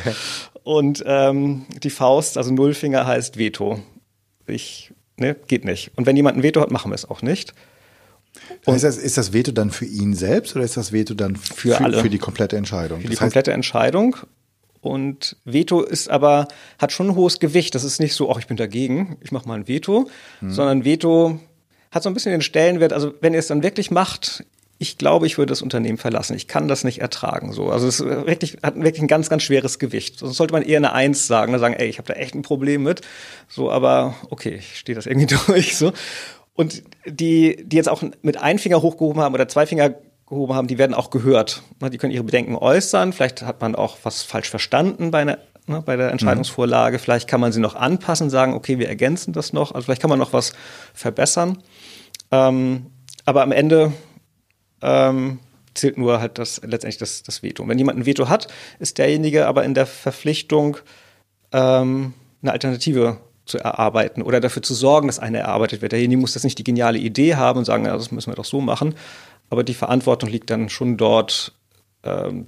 [0.63, 3.79] und ähm, die Faust, also Nullfinger heißt Veto.
[4.47, 5.91] Ich, ne, geht nicht.
[5.95, 7.53] Und wenn jemand ein Veto hat, machen wir es auch nicht.
[8.65, 11.75] Ist das, ist das Veto dann für ihn selbst oder ist das Veto dann für,
[11.75, 12.01] für, alle.
[12.01, 12.99] für die komplette Entscheidung?
[13.01, 14.15] Für die das komplette Entscheidung.
[14.81, 17.75] Und Veto ist aber, hat schon ein hohes Gewicht.
[17.75, 20.09] Das ist nicht so, ach, ich bin dagegen, ich mache mal ein Veto,
[20.39, 20.51] hm.
[20.51, 21.39] sondern Veto
[21.91, 24.45] hat so ein bisschen den Stellenwert, also wenn ihr es dann wirklich macht,
[24.81, 26.37] ich glaube, ich würde das Unternehmen verlassen.
[26.37, 27.51] Ich kann das nicht ertragen.
[27.51, 30.17] So, also es wirklich, hat wirklich ein ganz, ganz schweres Gewicht.
[30.19, 31.59] Sonst sollte man eher eine Eins sagen, ne?
[31.59, 33.01] sagen, ey, ich habe da echt ein Problem mit.
[33.49, 35.75] So, aber okay, ich stehe das irgendwie durch.
[35.75, 35.91] So.
[36.59, 39.95] Und die, die jetzt auch mit einem Finger hochgehoben haben oder zwei Finger
[40.27, 41.63] gehoben haben, die werden auch gehört.
[41.81, 43.13] Die können ihre Bedenken äußern.
[43.13, 46.97] Vielleicht hat man auch was falsch verstanden bei einer ne, bei der Entscheidungsvorlage.
[46.97, 47.01] Mhm.
[47.01, 49.73] Vielleicht kann man sie noch anpassen, sagen, okay, wir ergänzen das noch.
[49.73, 50.51] Also vielleicht kann man noch was
[50.93, 51.63] verbessern.
[52.29, 52.87] Ähm,
[53.23, 53.93] aber am Ende
[54.81, 55.39] ähm,
[55.75, 57.63] zählt nur halt das letztendlich das, das Veto.
[57.63, 60.75] Und wenn jemand ein Veto hat, ist derjenige aber in der Verpflichtung,
[61.53, 63.17] ähm, eine Alternative
[63.49, 65.91] zu erarbeiten oder dafür zu sorgen, dass eine erarbeitet wird.
[65.91, 68.45] Derjenige muss das nicht die geniale Idee haben und sagen, ja, das müssen wir doch
[68.45, 68.95] so machen,
[69.49, 71.53] aber die Verantwortung liegt dann schon dort,
[72.03, 72.47] ähm,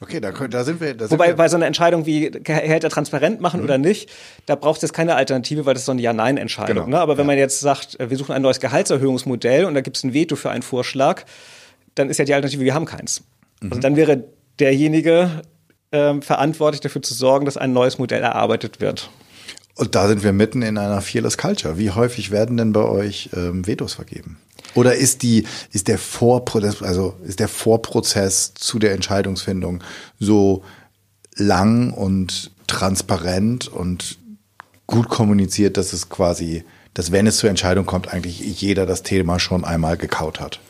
[0.00, 0.92] Okay, da, da sind wir.
[0.94, 1.36] Da sind Wobei wir.
[1.36, 3.64] bei so einer Entscheidung wie Gehälter transparent machen mhm.
[3.64, 4.10] oder nicht,
[4.44, 6.86] da braucht es jetzt keine Alternative, weil das ist so eine Ja-Nein-Entscheidung.
[6.86, 6.96] Genau.
[6.96, 7.00] Ne?
[7.00, 7.28] Aber wenn ja.
[7.28, 10.34] man jetzt sagt, äh, wir suchen ein neues Gehaltserhöhungsmodell und da gibt es ein Veto
[10.36, 11.24] für einen Vorschlag,
[11.94, 13.22] dann ist ja die Alternative, wir haben keins.
[13.60, 13.70] Mhm.
[13.70, 14.24] Also dann wäre
[14.58, 15.42] derjenige
[15.92, 19.10] ähm, verantwortlich dafür zu sorgen, dass ein neues Modell erarbeitet wird.
[19.76, 21.78] Und da sind wir mitten in einer Fearless Culture.
[21.78, 24.38] Wie häufig werden denn bei euch ähm, Vetos vergeben?
[24.74, 29.82] Oder ist die, ist der Vorprozess, also ist der Vorprozess zu der Entscheidungsfindung
[30.18, 30.62] so
[31.36, 34.18] lang und transparent und
[34.86, 39.38] gut kommuniziert, dass es quasi, dass wenn es zur Entscheidung kommt, eigentlich jeder das Thema
[39.38, 40.60] schon einmal gekaut hat?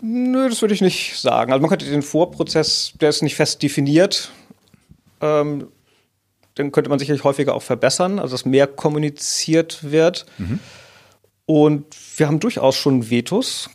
[0.00, 1.52] Nö, das würde ich nicht sagen.
[1.52, 4.30] Also man könnte den Vorprozess, der ist nicht fest definiert.
[5.20, 5.68] Ähm,
[6.58, 10.26] den könnte man sicherlich häufiger auch verbessern, also dass mehr kommuniziert wird.
[10.38, 10.58] Mhm.
[11.46, 13.70] Und wir haben durchaus schon Vetos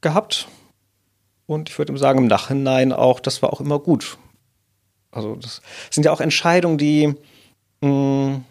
[0.00, 0.48] gehabt.
[1.46, 4.18] Und ich würde sagen, im Nachhinein auch, das war auch immer gut.
[5.10, 7.14] Also das sind ja auch Entscheidungen, die,
[7.80, 8.44] mh, mm,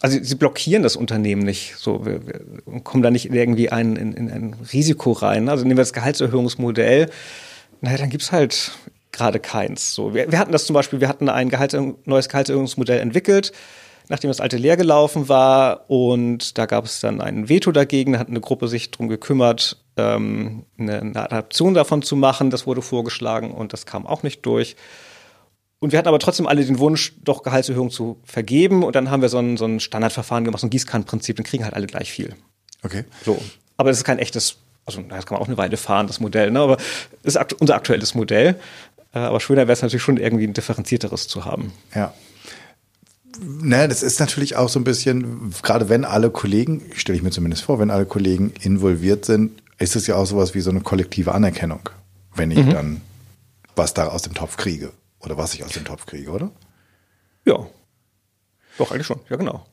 [0.00, 1.74] also sie blockieren das Unternehmen nicht.
[1.76, 5.48] So, wir, wir kommen da nicht irgendwie ein, in, in ein Risiko rein.
[5.48, 7.10] Also nehmen wir das Gehaltserhöhungsmodell,
[7.80, 8.72] naja, dann gibt's halt
[9.12, 9.94] gerade keins.
[9.94, 13.52] So, wir, wir hatten das zum Beispiel, wir hatten ein Gehalts, neues Gehaltserhöhungsmodell entwickelt
[14.08, 15.88] nachdem das alte leer gelaufen war.
[15.88, 18.12] Und da gab es dann ein Veto dagegen.
[18.12, 22.50] Da hat eine Gruppe sich darum gekümmert, ähm, eine, eine Adaption davon zu machen.
[22.50, 24.76] Das wurde vorgeschlagen und das kam auch nicht durch.
[25.80, 28.82] Und wir hatten aber trotzdem alle den Wunsch, doch Gehaltserhöhungen zu vergeben.
[28.82, 31.64] Und dann haben wir so ein, so ein Standardverfahren gemacht, so ein Gießkannenprinzip, dann kriegen
[31.64, 32.34] halt alle gleich viel.
[32.82, 33.04] Okay.
[33.24, 33.40] So.
[33.76, 36.50] Aber das ist kein echtes, also das kann man auch eine Weile fahren, das Modell,
[36.50, 36.58] ne?
[36.58, 36.78] aber
[37.22, 38.58] das ist unser aktuelles Modell.
[39.14, 41.72] Äh, aber schöner wäre es natürlich schon irgendwie ein differenzierteres zu haben.
[41.94, 42.12] Ja
[43.40, 47.30] ne, das ist natürlich auch so ein bisschen, gerade wenn alle Kollegen, stelle ich mir
[47.30, 50.80] zumindest vor, wenn alle Kollegen involviert sind, ist es ja auch sowas wie so eine
[50.80, 51.88] kollektive Anerkennung,
[52.34, 52.70] wenn ich mhm.
[52.70, 53.00] dann
[53.76, 56.50] was da aus dem Topf kriege oder was ich aus dem Topf kriege, oder?
[57.44, 57.66] Ja.
[58.76, 59.64] Doch, eigentlich schon, ja genau.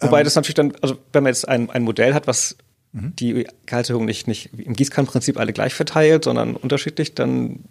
[0.00, 2.56] Wobei ähm, das natürlich dann, also wenn man jetzt ein, ein Modell hat, was
[2.92, 3.14] mhm.
[3.16, 7.64] die Gehaltserhöhung nicht, nicht im Gießkannenprinzip alle gleich verteilt, sondern unterschiedlich, dann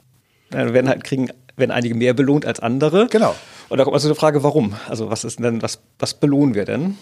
[0.49, 3.07] dann werden halt kriegen, werden einige mehr belohnt als andere.
[3.07, 3.35] Genau.
[3.69, 4.75] Und da kommt also die Frage, warum?
[4.88, 6.95] Also was ist denn, was, was belohnen wir denn?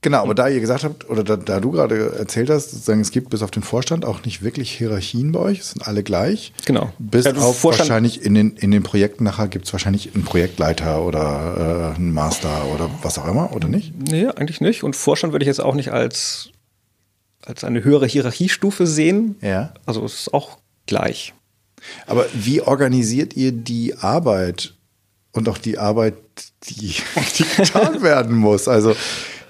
[0.00, 3.10] Genau, aber da ihr gesagt habt, oder da, da du gerade erzählt hast, sozusagen, es
[3.10, 6.52] gibt bis auf den Vorstand auch nicht wirklich Hierarchien bei euch, es sind alle gleich.
[6.66, 6.92] Genau.
[7.00, 10.24] Bis ja, auf Vorstand wahrscheinlich in den, in den Projekten nachher gibt es wahrscheinlich einen
[10.24, 13.92] Projektleiter oder äh, einen Master oder was auch immer, oder nicht?
[14.08, 14.84] Nee, eigentlich nicht.
[14.84, 16.50] Und Vorstand würde ich jetzt auch nicht als,
[17.44, 19.34] als eine höhere Hierarchiestufe sehen.
[19.40, 19.74] Ja.
[19.84, 21.34] Also es ist auch gleich.
[22.06, 24.74] Aber wie organisiert ihr die Arbeit
[25.32, 26.14] und auch die Arbeit,
[26.64, 26.94] die,
[27.38, 28.68] die getan werden muss?
[28.68, 28.94] Also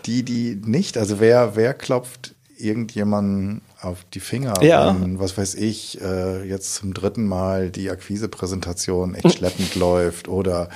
[0.07, 5.01] die, die nicht, also wer, wer klopft irgendjemanden auf die Finger, ja.
[5.01, 10.69] wenn, was weiß ich, äh, jetzt zum dritten Mal die Akquisepräsentation echt schleppend läuft oder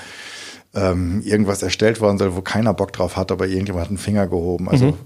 [0.74, 4.26] ähm, irgendwas erstellt worden soll, wo keiner Bock drauf hat, aber irgendjemand hat einen Finger
[4.26, 4.68] gehoben.
[4.68, 4.98] Also mhm.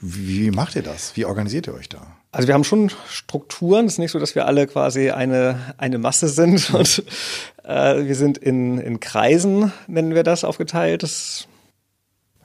[0.00, 1.16] wie, wie macht ihr das?
[1.16, 2.06] Wie organisiert ihr euch da?
[2.34, 3.86] Also wir haben schon Strukturen.
[3.86, 6.68] Es ist nicht so, dass wir alle quasi eine, eine Masse sind.
[6.70, 6.76] Mhm.
[6.76, 7.04] Und
[7.62, 11.04] äh, wir sind in, in Kreisen, nennen wir das, aufgeteilt.
[11.04, 11.46] Das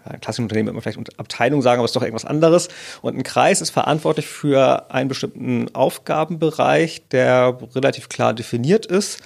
[0.05, 2.67] ja, ein klassisches Unternehmen wird man vielleicht Abteilung sagen, aber es ist doch irgendwas anderes.
[3.01, 9.19] Und ein Kreis ist verantwortlich für einen bestimmten Aufgabenbereich, der relativ klar definiert ist.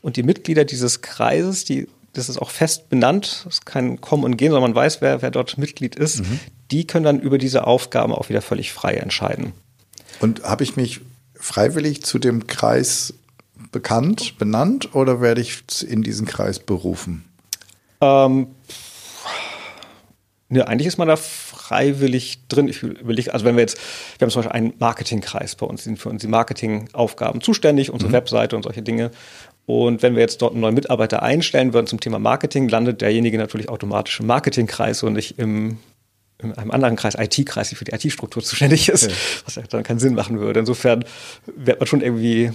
[0.00, 4.24] Und die Mitglieder dieses Kreises, die das ist auch fest benannt, es ist kein Kommen
[4.24, 6.40] und Gehen, sondern man weiß, wer, wer dort Mitglied ist, mhm.
[6.70, 9.52] die können dann über diese Aufgaben auch wieder völlig frei entscheiden.
[10.20, 11.00] Und habe ich mich
[11.34, 13.14] freiwillig zu dem Kreis
[13.72, 17.24] bekannt, benannt oder werde ich in diesen Kreis berufen?
[18.00, 18.48] Ähm,
[20.48, 22.68] ne, eigentlich ist man da freiwillig drin.
[22.68, 23.78] Ich überlege, also wenn wir jetzt,
[24.18, 28.14] wir haben zum Beispiel einen Marketingkreis bei uns, sind für unsere Marketingaufgaben zuständig, unsere mhm.
[28.14, 29.10] Webseite und solche Dinge.
[29.66, 33.36] Und wenn wir jetzt dort einen neuen Mitarbeiter einstellen würden zum Thema Marketing, landet derjenige
[33.36, 35.78] natürlich automatisch im Marketingkreis und nicht im
[36.42, 39.16] in einem anderen Kreis, IT-Kreis, die für die IT-Struktur zuständig ist, ja.
[39.44, 40.60] was ja dann keinen Sinn machen würde.
[40.60, 41.04] Insofern
[41.46, 42.52] wird man schon irgendwie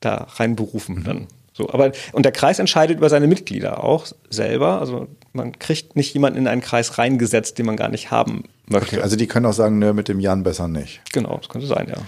[0.00, 1.04] da reinberufen mhm.
[1.04, 1.26] dann.
[1.52, 4.80] So, aber, und der Kreis entscheidet über seine Mitglieder auch selber.
[4.80, 8.96] Also man kriegt nicht jemanden in einen Kreis reingesetzt, den man gar nicht haben möchte.
[8.96, 11.00] Okay, also die können auch sagen, nö, mit dem Jan besser nicht.
[11.12, 11.98] Genau, das könnte sein, ja.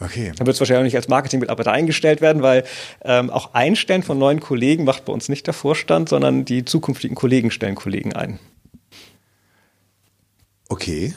[0.00, 0.32] Okay.
[0.36, 2.64] Dann wird es wahrscheinlich auch nicht als Marketingmitarbeiter eingestellt werden, weil
[3.04, 7.14] ähm, auch Einstellen von neuen Kollegen macht bei uns nicht der Vorstand, sondern die zukünftigen
[7.14, 8.40] Kollegen stellen Kollegen ein.
[10.72, 11.14] Okay.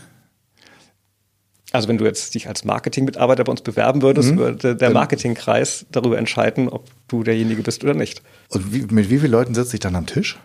[1.72, 4.38] Also wenn du jetzt dich als Marketingmitarbeiter bei uns bewerben würdest, mhm.
[4.38, 8.22] würde der Marketingkreis darüber entscheiden, ob du derjenige bist oder nicht.
[8.50, 10.38] Und wie, mit wie vielen Leuten sitze ich dann am Tisch?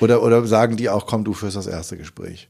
[0.00, 2.48] Oder, oder sagen die auch, komm, du führst das erste Gespräch?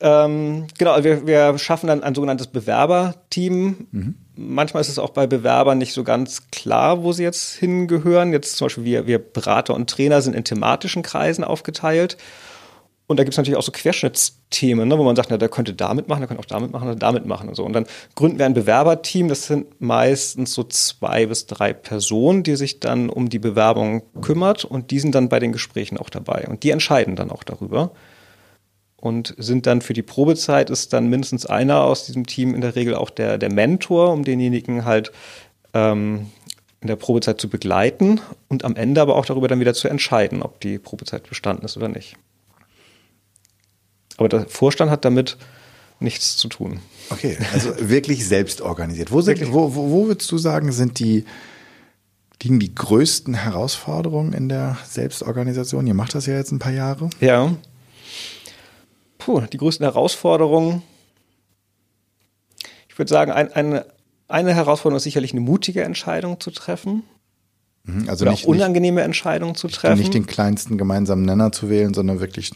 [0.00, 3.86] Ähm, genau, wir, wir schaffen dann ein sogenanntes Bewerberteam.
[3.90, 4.14] Mhm.
[4.36, 8.32] Manchmal ist es auch bei Bewerbern nicht so ganz klar, wo sie jetzt hingehören.
[8.32, 12.18] Jetzt zum Beispiel wir, wir Berater und Trainer sind in thematischen Kreisen aufgeteilt.
[13.08, 15.72] Und da gibt es natürlich auch so Querschnittsthemen, ne, wo man sagt, na, der könnte
[15.72, 17.64] damit machen, der könnte auch damit machen, damit machen und so.
[17.64, 22.54] Und dann gründen wir ein Bewerberteam, das sind meistens so zwei bis drei Personen, die
[22.54, 26.46] sich dann um die Bewerbung kümmert und die sind dann bei den Gesprächen auch dabei.
[26.48, 27.92] Und die entscheiden dann auch darüber.
[28.96, 32.76] Und sind dann für die Probezeit ist dann mindestens einer aus diesem Team in der
[32.76, 35.12] Regel auch der, der Mentor, um denjenigen halt
[35.72, 36.26] ähm,
[36.82, 40.42] in der Probezeit zu begleiten und am Ende aber auch darüber dann wieder zu entscheiden,
[40.42, 42.16] ob die Probezeit bestanden ist oder nicht.
[44.18, 45.38] Aber der Vorstand hat damit
[46.00, 46.80] nichts zu tun.
[47.10, 49.10] Okay, also wirklich selbst organisiert.
[49.10, 51.24] Wo, sind, wo, wo, wo würdest du sagen, sind die,
[52.42, 55.86] liegen die größten Herausforderungen in der Selbstorganisation?
[55.86, 57.08] Ihr macht das ja jetzt ein paar Jahre.
[57.20, 57.54] Ja.
[59.18, 60.82] Puh, die größten Herausforderungen.
[62.88, 63.86] Ich würde sagen, ein, eine,
[64.26, 67.04] eine Herausforderung ist sicherlich eine mutige Entscheidung zu treffen.
[67.84, 69.98] Mhm, also Oder nicht, auch unangenehme Entscheidungen zu treffen.
[69.98, 72.52] Nicht den kleinsten gemeinsamen Nenner zu wählen, sondern wirklich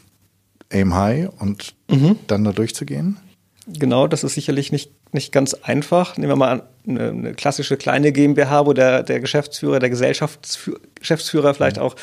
[0.73, 2.17] aim high und mhm.
[2.27, 3.17] dann da durchzugehen?
[3.65, 6.17] Genau, das ist sicherlich nicht, nicht ganz einfach.
[6.17, 11.77] Nehmen wir mal eine, eine klassische kleine GmbH, wo der, der Geschäftsführer, der Gesellschaftsführer vielleicht
[11.77, 11.83] mhm.
[11.83, 11.95] auch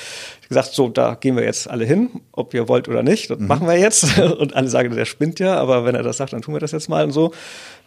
[0.48, 3.46] gesagt, so, da gehen wir jetzt alle hin, ob ihr wollt oder nicht, das mhm.
[3.46, 4.18] machen wir jetzt.
[4.38, 6.72] Und alle sagen, der spinnt ja, aber wenn er das sagt, dann tun wir das
[6.72, 7.32] jetzt mal und so.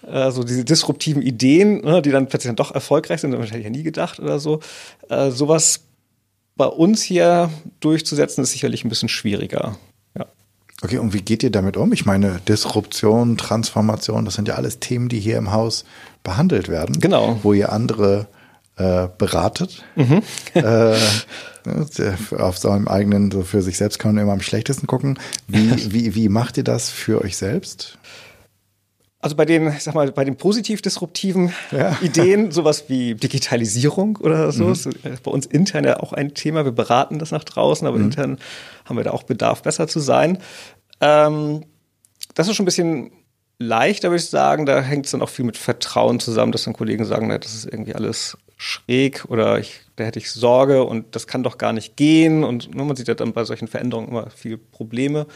[0.04, 3.64] So diese disruptiven Ideen, ne, die dann plötzlich dann doch erfolgreich sind, das hätte ich
[3.64, 4.60] ja nie gedacht oder so.
[5.08, 5.86] Äh, sowas
[6.58, 9.78] bei uns hier durchzusetzen, ist sicherlich ein bisschen schwieriger.
[10.84, 11.94] Okay, und wie geht ihr damit um?
[11.94, 15.86] Ich meine, Disruption, Transformation, das sind ja alles Themen, die hier im Haus
[16.24, 17.00] behandelt werden.
[17.00, 17.40] Genau.
[17.42, 18.28] Wo ihr andere
[18.76, 19.84] äh, beratet.
[19.96, 20.22] Mhm.
[20.56, 20.96] äh,
[22.38, 25.18] auf seinem eigenen, so für sich selbst kann man immer am schlechtesten gucken.
[25.48, 27.98] Wie, wie, wie macht ihr das für euch selbst?
[29.24, 31.98] Also bei den, ich sag mal, bei den positiv disruptiven ja.
[32.02, 34.72] Ideen, sowas wie Digitalisierung oder so, mhm.
[34.74, 36.66] ist bei uns intern ja auch ein Thema.
[36.66, 38.04] Wir beraten das nach draußen, aber mhm.
[38.04, 38.38] intern
[38.84, 40.40] haben wir da auch Bedarf, besser zu sein.
[41.04, 41.66] Ähm,
[42.34, 43.12] das ist schon ein bisschen
[43.60, 44.66] leichter, würde ich sagen.
[44.66, 47.54] Da hängt es dann auch viel mit Vertrauen zusammen, dass dann Kollegen sagen, na, das
[47.54, 51.74] ist irgendwie alles schräg oder ich, da hätte ich Sorge und das kann doch gar
[51.74, 52.46] nicht gehen.
[52.46, 55.28] Und ne, man sieht ja dann bei solchen Veränderungen immer viele Probleme.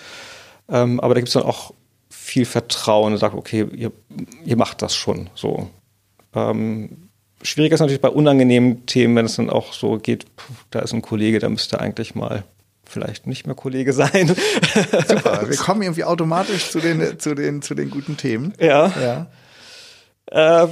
[0.69, 1.73] Ähm, aber da gibt es dann auch
[2.09, 3.91] viel Vertrauen und sagt, okay, ihr,
[4.45, 5.69] ihr macht das schon so.
[6.33, 7.09] Ähm,
[7.41, 10.25] schwieriger ist natürlich bei unangenehmen Themen, wenn es dann auch so geht,
[10.71, 12.45] da ist ein Kollege, der müsste eigentlich mal
[12.89, 14.27] vielleicht nicht mehr Kollege sein.
[15.07, 18.53] Super, wir kommen irgendwie automatisch zu den, zu den, zu den guten Themen.
[18.59, 19.27] Ja.
[20.31, 20.63] ja.
[20.63, 20.67] Äh,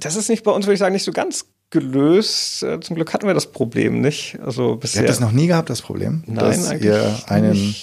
[0.00, 2.62] das ist nicht bei uns, würde ich sagen, nicht so ganz gelöst.
[2.62, 4.38] Äh, zum Glück hatten wir das Problem nicht.
[4.44, 5.02] Also bisher.
[5.02, 6.22] Ihr habt das noch nie gehabt, das Problem?
[6.26, 7.74] Nein, dass ihr einen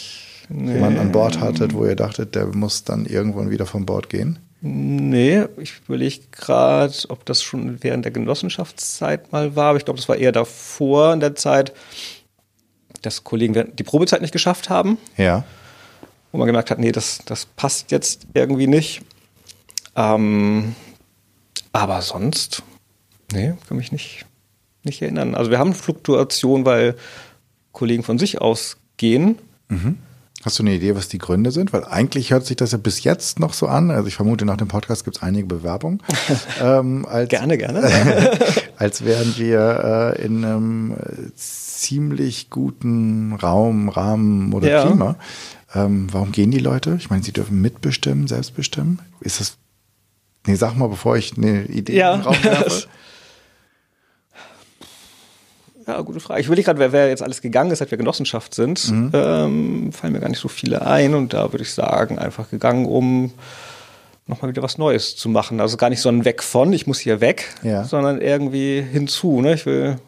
[0.50, 0.74] nee.
[0.74, 4.40] jemanden an Bord hattet, wo ihr dachtet, der muss dann irgendwann wieder von Bord gehen?
[4.62, 10.00] Nee, ich überlege gerade, ob das schon während der Genossenschaftszeit mal war, aber ich glaube,
[10.00, 11.74] das war eher davor in der Zeit,
[13.06, 14.98] dass Kollegen die Probezeit nicht geschafft haben.
[15.18, 15.44] Ja.
[16.32, 19.02] Wo man gemerkt hat, nee, das, das passt jetzt irgendwie nicht.
[19.96, 20.76] Ähm,
[21.72, 22.64] aber sonst,
[23.32, 24.26] nee, kann mich nicht,
[24.84, 25.36] nicht erinnern.
[25.36, 26.96] Also wir haben Fluktuation, weil
[27.72, 29.38] Kollegen von sich aus gehen.
[29.70, 29.98] Mhm.
[30.46, 31.74] Hast du eine Idee, was die Gründe sind?
[31.74, 33.90] Weil eigentlich hört sich das ja bis jetzt noch so an.
[33.90, 36.04] Also ich vermute, nach dem Podcast gibt es einige Bewerbungen.
[36.62, 37.82] ähm, als, gerne, gerne.
[38.78, 40.98] als wären wir äh, in einem
[41.36, 44.86] ziemlich guten Raum, Rahmen oder ja.
[44.86, 45.16] Klima.
[45.74, 46.96] Ähm, warum gehen die Leute?
[47.00, 49.00] Ich meine, sie dürfen mitbestimmen, selbstbestimmen.
[49.22, 49.58] Ist das.
[50.46, 52.14] Nee, sag mal, bevor ich eine Idee ja.
[52.14, 52.88] in den Raum werfe.
[55.88, 56.42] Ja, gute Frage.
[56.42, 59.12] Ich will nicht gerade, wer, wer jetzt alles gegangen ist, seit wir Genossenschaft sind, mhm.
[59.14, 61.14] ähm, fallen mir gar nicht so viele ein.
[61.14, 63.34] Und da würde ich sagen, einfach gegangen, um
[64.26, 65.62] nochmal wieder was Neues zu machen.
[65.62, 67.84] Also gar nicht so ein Weg von, ich muss hier weg, ja.
[67.84, 69.42] sondern irgendwie hinzu.
[69.42, 69.54] Ne?
[69.54, 70.00] Ich will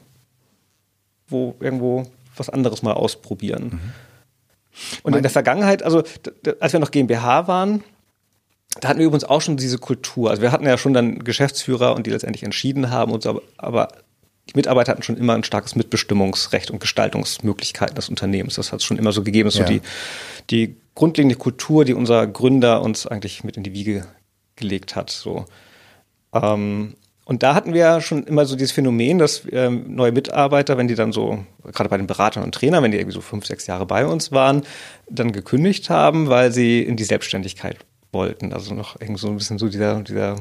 [1.28, 3.64] wo irgendwo was anderes mal ausprobieren.
[3.64, 3.80] Mhm.
[5.04, 6.04] Und in der Vergangenheit, also
[6.60, 7.84] als wir noch GmbH waren,
[8.80, 10.30] da hatten wir übrigens auch schon diese Kultur.
[10.30, 13.88] Also wir hatten ja schon dann Geschäftsführer und die letztendlich entschieden haben und so, aber
[14.50, 18.56] die Mitarbeiter hatten schon immer ein starkes Mitbestimmungsrecht und Gestaltungsmöglichkeiten des Unternehmens.
[18.56, 19.48] Das hat es schon immer so gegeben.
[19.48, 19.68] Das ist ja.
[19.68, 19.82] so die,
[20.50, 24.08] die grundlegende Kultur, die unser Gründer uns eigentlich mit in die Wiege
[24.56, 25.10] gelegt hat.
[25.10, 25.46] So.
[26.34, 30.88] Ähm, und da hatten wir schon immer so dieses Phänomen, dass ähm, neue Mitarbeiter, wenn
[30.88, 33.68] die dann so, gerade bei den Beratern und Trainern, wenn die irgendwie so fünf, sechs
[33.68, 34.62] Jahre bei uns waren,
[35.10, 37.78] dann gekündigt haben, weil sie in die Selbstständigkeit
[38.14, 38.54] wollten.
[38.54, 40.38] Also noch irgendwie so ein bisschen so dieser, dieser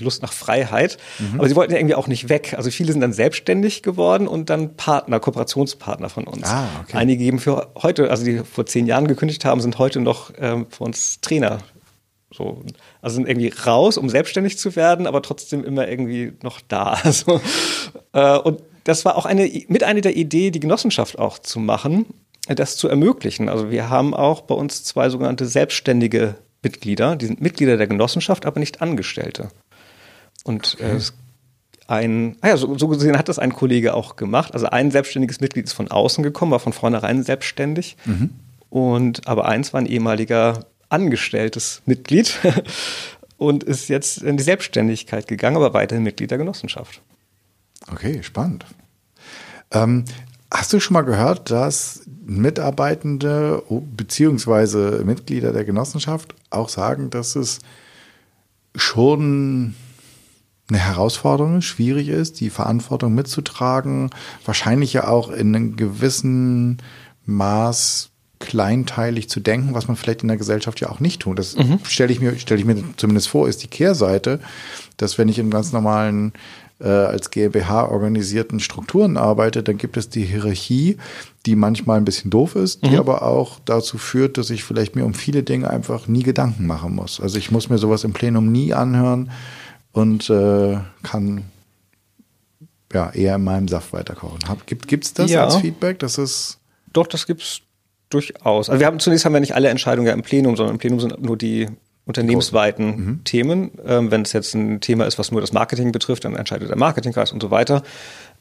[0.00, 0.98] Lust nach Freiheit.
[1.18, 1.38] Mhm.
[1.38, 2.54] Aber sie wollten ja irgendwie auch nicht weg.
[2.56, 6.48] Also viele sind dann selbstständig geworden und dann Partner, Kooperationspartner von uns.
[6.48, 6.96] Ah, okay.
[6.96, 10.66] Einige geben für heute, also die vor zehn Jahren gekündigt haben, sind heute noch ähm,
[10.70, 11.58] für uns Trainer
[12.34, 12.62] so,
[13.00, 16.98] also sind irgendwie raus, um selbstständig zu werden, aber trotzdem immer irgendwie noch da.
[17.04, 17.40] Also,
[18.12, 22.06] äh, und das war auch eine, mit einer der Idee, die Genossenschaft auch zu machen,
[22.48, 23.48] das zu ermöglichen.
[23.48, 28.46] Also wir haben auch bei uns zwei sogenannte selbstständige Mitglieder, die sind Mitglieder der Genossenschaft,
[28.46, 29.48] aber nicht Angestellte.
[30.44, 30.96] Und okay.
[30.96, 31.00] äh,
[31.88, 34.54] ein, ah ja, so, so gesehen hat das ein Kollege auch gemacht.
[34.54, 37.96] Also ein selbstständiges Mitglied ist von außen gekommen, war von vornherein selbstständig.
[38.04, 38.30] Mhm.
[38.70, 42.38] Und aber eins war ein ehemaliger angestelltes Mitglied
[43.36, 47.02] und ist jetzt in die Selbstständigkeit gegangen, aber weiterhin Mitglied der Genossenschaft.
[47.90, 48.64] Okay, spannend.
[49.72, 50.04] Ähm,
[50.50, 55.04] hast du schon mal gehört, dass Mitarbeitende bzw.
[55.04, 57.58] Mitglieder der Genossenschaft auch sagen, dass es
[58.76, 59.74] schon
[60.68, 64.10] eine Herausforderung ist, schwierig ist, die Verantwortung mitzutragen,
[64.44, 66.78] wahrscheinlich ja auch in einem gewissen
[67.26, 71.38] Maß kleinteilig zu denken, was man vielleicht in der Gesellschaft ja auch nicht tut.
[71.38, 71.78] Das mhm.
[71.84, 74.40] stelle ich mir, stelle ich mir zumindest vor, ist die Kehrseite,
[74.96, 76.32] dass wenn ich in ganz normalen
[76.80, 80.96] äh, als GmbH organisierten Strukturen arbeite, dann gibt es die Hierarchie,
[81.46, 82.98] die manchmal ein bisschen doof ist, die mhm.
[82.98, 86.94] aber auch dazu führt, dass ich vielleicht mir um viele Dinge einfach nie Gedanken machen
[86.94, 87.20] muss.
[87.20, 89.30] Also ich muss mir sowas im Plenum nie anhören
[89.92, 91.44] und äh, kann
[92.92, 94.38] ja eher in meinem Saft weiterkochen.
[94.66, 95.44] Gibt es das ja.
[95.44, 95.98] als Feedback?
[95.98, 96.58] Das ist
[96.92, 97.62] doch, das gibt's
[98.12, 98.68] Durchaus.
[98.68, 101.00] Also wir haben zunächst haben wir nicht alle Entscheidungen ja im Plenum, sondern im Plenum
[101.00, 101.68] sind nur die
[102.04, 103.24] unternehmensweiten mhm.
[103.24, 103.70] Themen.
[103.86, 106.76] Ähm, wenn es jetzt ein Thema ist, was nur das Marketing betrifft, dann entscheidet der
[106.76, 107.82] Marketingkreis und so weiter.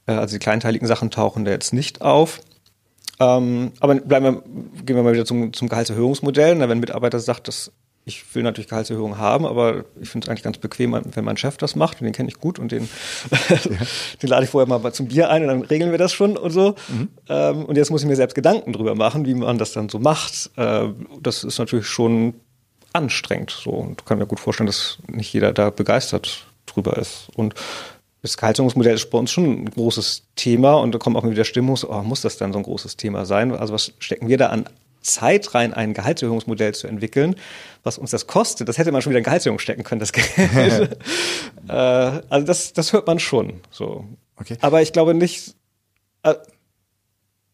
[0.07, 2.41] Äh, also die kleinteiligen Sachen tauchen da jetzt nicht auf.
[3.21, 6.55] Ähm, aber bleiben wir, gehen wir mal wieder zum, zum Gehaltserhöhungsmodell.
[6.55, 7.71] Na, wenn ein Mitarbeiter sagt, dass
[8.11, 11.57] ich will natürlich Gehaltserhöhungen haben, aber ich finde es eigentlich ganz bequem, wenn mein Chef
[11.57, 12.89] das macht und den kenne ich gut und den,
[13.49, 13.57] ja.
[14.21, 16.51] den lade ich vorher mal zum Bier ein und dann regeln wir das schon und
[16.51, 16.75] so.
[16.89, 17.09] Mhm.
[17.29, 19.99] Ähm, und jetzt muss ich mir selbst Gedanken drüber machen, wie man das dann so
[19.99, 20.51] macht.
[20.57, 20.89] Äh,
[21.21, 22.33] das ist natürlich schon
[22.93, 23.51] anstrengend.
[23.51, 27.29] So und kann mir gut vorstellen, dass nicht jeder da begeistert drüber ist.
[27.35, 27.55] Und
[28.21, 31.79] das Gehaltserhöhungsmodell ist bei uns schon ein großes Thema und da kommt auch wieder Stimmung,
[31.87, 33.51] oh, muss das dann so ein großes Thema sein?
[33.51, 34.65] Also was stecken wir da an
[35.01, 37.35] Zeit rein, ein Gehaltserhöhungsmodell zu entwickeln,
[37.83, 40.27] was uns das kostet, das hätte man schon wieder in Gehaltserhöhung stecken können, das Geld.
[41.67, 43.61] äh, also das, das hört man schon.
[43.71, 44.05] So.
[44.37, 44.57] Okay.
[44.61, 45.55] Aber ich glaube nicht.
[46.23, 46.35] Äh,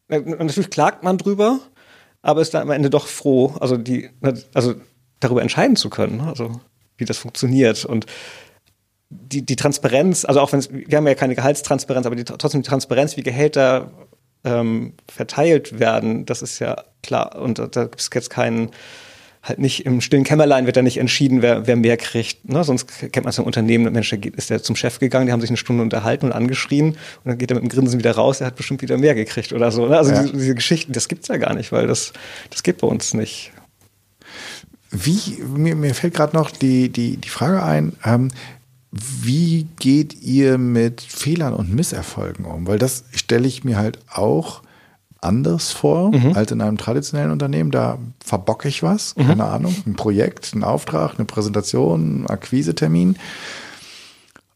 [0.10, 1.60] natürlich klagt man drüber,
[2.22, 4.10] aber ist dann am Ende doch froh, also die,
[4.54, 4.76] also
[5.20, 6.62] darüber entscheiden zu können, also
[6.98, 8.06] wie das funktioniert und
[9.10, 12.70] die, die Transparenz, also auch wenn wir haben ja keine Gehaltstransparenz, aber die, trotzdem die
[12.70, 13.92] Transparenz, wie Gehälter
[14.44, 17.36] ähm, verteilt werden, das ist ja klar.
[17.36, 18.72] Und da, da gibt es jetzt keinen,
[19.44, 22.48] halt nicht im stillen Kämmerlein wird da nicht entschieden, wer, wer mehr kriegt.
[22.50, 22.64] Ne?
[22.64, 25.42] Sonst kennt man es im Unternehmen, der Mensch, ist der zum Chef gegangen, die haben
[25.42, 28.40] sich eine Stunde unterhalten und angeschrien und dann geht er mit dem Grinsen wieder raus,
[28.40, 29.88] der hat bestimmt wieder mehr gekriegt oder so.
[29.88, 29.98] Ne?
[29.98, 30.22] Also ja.
[30.22, 32.14] diese, diese, Geschichten, das gibt's ja gar nicht, weil das,
[32.50, 33.52] das geht bei uns nicht.
[34.90, 38.30] Wie, mir, mir fällt gerade noch die, die, die Frage ein, ähm,
[39.22, 42.68] wie geht ihr mit Fehlern und Misserfolgen um?
[42.68, 44.62] Weil das stelle ich mir halt auch
[45.22, 46.34] anders vor mhm.
[46.34, 47.72] als in einem traditionellen Unternehmen.
[47.72, 49.28] Da verbocke ich was, mhm.
[49.28, 53.18] keine Ahnung, ein Projekt, ein Auftrag, eine Präsentation, ein Akquisetermin.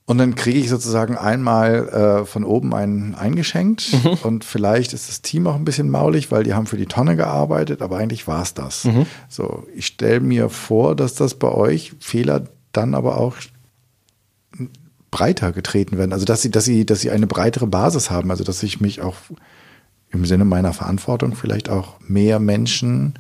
[0.06, 4.18] Und dann kriege ich sozusagen einmal äh, von oben einen eingeschenkt mhm.
[4.24, 7.16] und vielleicht ist das Team auch ein bisschen maulig, weil die haben für die Tonne
[7.16, 8.84] gearbeitet, aber eigentlich war es das.
[8.84, 9.06] Mhm.
[9.30, 13.36] So, ich stelle mir vor, dass das bei euch Fehler dann aber auch
[15.12, 16.14] breiter getreten werden.
[16.14, 18.32] Also dass sie, dass sie, dass sie eine breitere Basis haben.
[18.32, 19.16] Also dass ich mich auch
[20.10, 23.14] im Sinne meiner Verantwortung vielleicht auch mehr Menschen,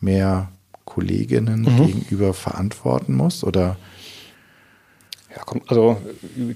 [0.00, 0.50] mehr
[0.84, 1.86] Kolleginnen mhm.
[1.86, 3.76] gegenüber verantworten muss oder
[5.34, 5.96] ja, kommt, also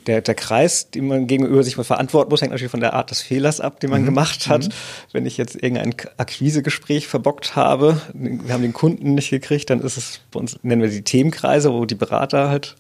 [0.07, 3.11] der, der Kreis, den man gegenüber sich mal verantworten muss, hängt natürlich von der Art
[3.11, 4.07] des Fehlers ab, den man mhm.
[4.07, 4.67] gemacht hat.
[4.67, 4.73] Mhm.
[5.13, 9.97] Wenn ich jetzt irgendein Akquisegespräch verbockt habe, wir haben den Kunden nicht gekriegt, dann ist
[9.97, 12.77] es bei uns, nennen wir die Themenkreise, wo die Berater halt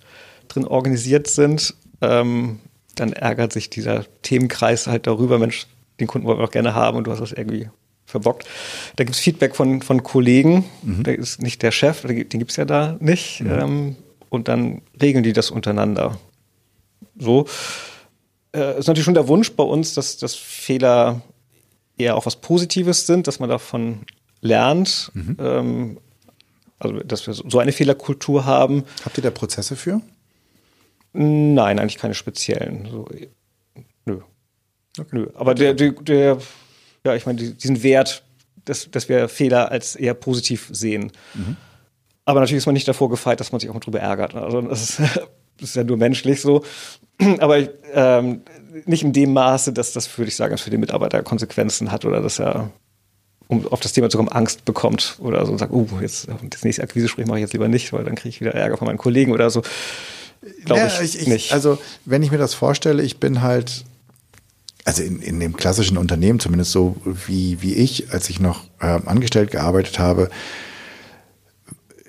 [0.48, 2.60] drin organisiert sind ähm,
[2.94, 5.66] dann ärgert sich dieser Themenkreis halt darüber, Mensch,
[6.00, 7.68] den Kunden wollen wir auch gerne haben und du hast das irgendwie
[8.06, 8.46] verbockt.
[8.96, 11.02] Da gibt es Feedback von, von Kollegen, mhm.
[11.02, 13.40] der ist nicht der Chef, den gibt es ja da nicht.
[13.40, 13.50] Mhm.
[13.50, 13.96] Ähm,
[14.28, 16.18] und dann regeln die das untereinander.
[17.18, 17.46] So.
[18.54, 21.20] Äh, ist natürlich schon der Wunsch bei uns, dass, dass Fehler
[21.96, 24.00] eher auch was Positives sind, dass man davon
[24.40, 25.10] lernt.
[25.14, 25.36] Mhm.
[25.38, 25.98] Ähm,
[26.78, 28.84] also, dass wir so eine Fehlerkultur haben.
[29.04, 30.00] Habt ihr da Prozesse für?
[31.18, 32.86] Nein, eigentlich keine speziellen.
[32.90, 33.08] So,
[34.04, 34.20] nö.
[34.98, 35.08] Okay.
[35.12, 35.28] Nö.
[35.34, 36.38] Aber der, der, der,
[37.06, 38.22] ja, ich meine, diesen Wert,
[38.66, 41.12] dass, dass wir Fehler als eher positiv sehen.
[41.34, 41.56] Mhm.
[42.26, 44.34] Aber natürlich ist man nicht davor gefeit, dass man sich auch mal drüber ärgert.
[44.34, 44.98] Also das ist,
[45.58, 46.64] das ist ja nur menschlich so.
[47.38, 48.42] Aber ähm,
[48.84, 52.20] nicht in dem Maße, dass das, würde ich sagen, für den Mitarbeiter Konsequenzen hat oder
[52.20, 52.70] dass er
[53.48, 56.64] um auf das Thema zu kommen, Angst bekommt oder so und sagt, uh, jetzt das
[56.64, 58.98] nächste Akquise-Gespräch mache ich jetzt lieber nicht, weil dann kriege ich wieder Ärger von meinen
[58.98, 59.62] Kollegen oder so.
[60.64, 61.52] Glaube ja, ich, ich, nicht.
[61.52, 63.84] Also, wenn ich mir das vorstelle, ich bin halt,
[64.84, 69.00] also in, in dem klassischen Unternehmen, zumindest so wie, wie ich, als ich noch äh,
[69.06, 70.30] angestellt gearbeitet habe,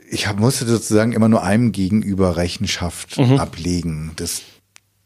[0.10, 3.40] ich hab, musste sozusagen immer nur einem gegenüber Rechenschaft mhm.
[3.40, 4.12] ablegen.
[4.16, 4.42] Das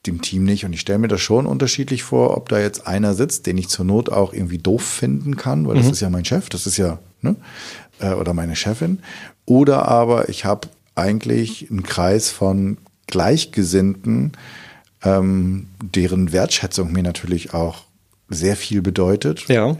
[0.06, 0.66] dem Team nicht.
[0.66, 3.70] Und ich stelle mir das schon unterschiedlich vor, ob da jetzt einer sitzt, den ich
[3.70, 5.80] zur Not auch irgendwie doof finden kann, weil mhm.
[5.82, 7.36] das ist ja mein Chef, das ist ja, ne?
[8.00, 9.00] Äh, oder meine Chefin.
[9.46, 12.78] Oder aber ich habe eigentlich einen Kreis von
[13.12, 14.32] Gleichgesinnten,
[15.04, 17.84] ähm, deren Wertschätzung mir natürlich auch
[18.30, 19.48] sehr viel bedeutet.
[19.48, 19.78] Ja.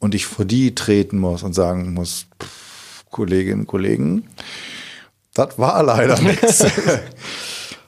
[0.00, 4.24] Und ich vor die treten muss und sagen muss, pff, Kolleginnen, Kollegen,
[5.34, 6.64] das war leider nichts.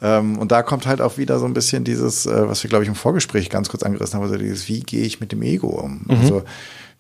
[0.03, 2.85] Ähm, und da kommt halt auch wieder so ein bisschen dieses, äh, was wir, glaube
[2.85, 5.69] ich, im Vorgespräch ganz kurz angerissen haben, also dieses, wie gehe ich mit dem Ego
[5.69, 6.03] um?
[6.05, 6.17] Mhm.
[6.21, 6.43] Also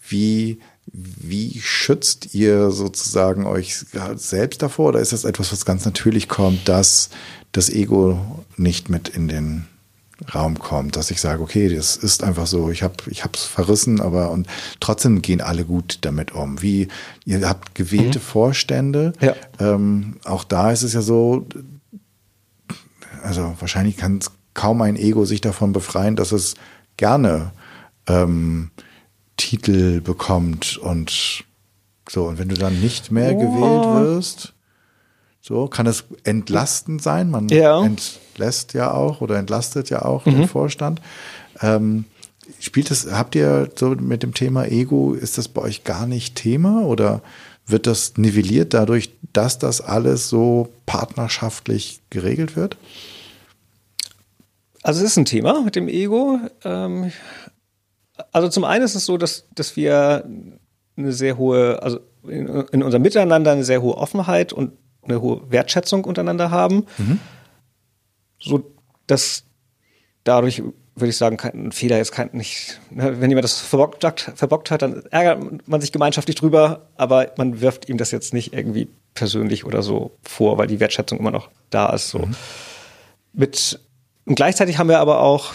[0.08, 0.60] wie,
[0.92, 3.76] wie schützt ihr sozusagen euch
[4.16, 4.88] selbst davor?
[4.88, 7.10] Oder ist das etwas, was ganz natürlich kommt, dass
[7.52, 9.66] das Ego nicht mit in den
[10.34, 14.00] Raum kommt, dass ich sage, okay, das ist einfach so, ich habe ich hab's verrissen,
[14.00, 14.46] aber und
[14.80, 16.62] trotzdem gehen alle gut damit um.
[16.62, 16.88] Wie
[17.26, 18.22] ihr habt gewählte mhm.
[18.22, 19.34] Vorstände, ja.
[19.60, 21.46] ähm, auch da ist es ja so,
[23.22, 24.20] also wahrscheinlich kann
[24.54, 26.54] kaum ein Ego sich davon befreien, dass es
[26.96, 27.52] gerne
[28.06, 28.70] ähm,
[29.36, 31.44] Titel bekommt und
[32.08, 32.24] so.
[32.24, 33.38] Und wenn du dann nicht mehr oh.
[33.38, 34.52] gewählt wirst,
[35.40, 37.30] so kann es entlastend sein.
[37.30, 37.82] Man ja.
[37.84, 40.32] entlässt ja auch oder entlastet ja auch mhm.
[40.32, 41.00] den Vorstand.
[41.60, 42.04] Ähm,
[42.58, 46.34] spielt es, habt ihr so mit dem Thema Ego, ist das bei euch gar nicht
[46.34, 47.22] Thema oder
[47.66, 52.76] wird das nivelliert dadurch, dass das alles so partnerschaftlich geregelt wird?
[54.82, 56.38] Also es ist ein Thema mit dem Ego.
[56.64, 57.12] Ähm,
[58.32, 60.24] also zum einen ist es so, dass, dass wir
[60.96, 65.50] eine sehr hohe, also in, in unserem Miteinander eine sehr hohe Offenheit und eine hohe
[65.50, 66.86] Wertschätzung untereinander haben.
[66.98, 67.20] Mhm.
[68.38, 68.72] So
[69.06, 69.44] dass
[70.24, 70.62] dadurch
[70.96, 72.80] würde ich sagen, kein Fehler jetzt kein nicht.
[72.90, 77.32] Ne, wenn jemand das verbockt hat, verbockt hat, dann ärgert man sich gemeinschaftlich drüber, aber
[77.36, 81.30] man wirft ihm das jetzt nicht irgendwie persönlich oder so vor, weil die Wertschätzung immer
[81.30, 82.08] noch da ist.
[82.08, 82.20] So.
[82.20, 82.34] Mhm.
[83.34, 83.80] Mit
[84.24, 85.54] und gleichzeitig haben wir aber auch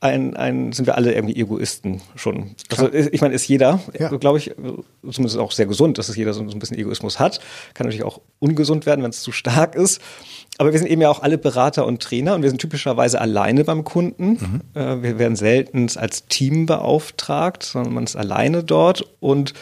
[0.00, 2.54] ein, ein, sind wir alle irgendwie Egoisten schon.
[2.68, 4.08] Also ich meine, ist jeder, ja.
[4.08, 4.54] glaube ich,
[5.10, 7.40] zumindest auch sehr gesund, dass es jeder so ein bisschen Egoismus hat.
[7.72, 10.02] Kann natürlich auch ungesund werden, wenn es zu stark ist.
[10.58, 13.64] Aber wir sind eben ja auch alle Berater und Trainer und wir sind typischerweise alleine
[13.64, 14.32] beim Kunden.
[14.32, 14.60] Mhm.
[14.74, 19.54] Äh, wir werden selten als Team beauftragt, sondern man ist alleine dort und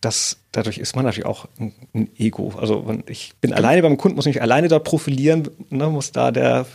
[0.00, 2.52] das, dadurch ist man natürlich auch ein, ein Ego.
[2.58, 6.66] Also ich bin alleine beim Kunden, muss mich alleine dort profilieren, ne, muss da der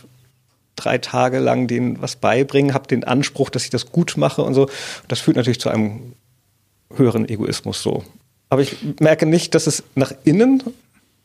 [0.76, 4.54] drei Tage lang denen was beibringen, habe den Anspruch, dass ich das gut mache und
[4.54, 4.68] so.
[5.08, 6.14] Das führt natürlich zu einem
[6.94, 8.04] höheren Egoismus so.
[8.48, 10.62] Aber ich merke nicht, dass es nach innen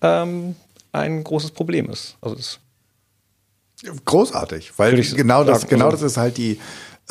[0.02, 0.56] ähm,
[0.92, 2.18] ein großes Problem ist.
[2.22, 2.60] Also das
[4.06, 6.60] Großartig, weil genau das, genau das ist halt die,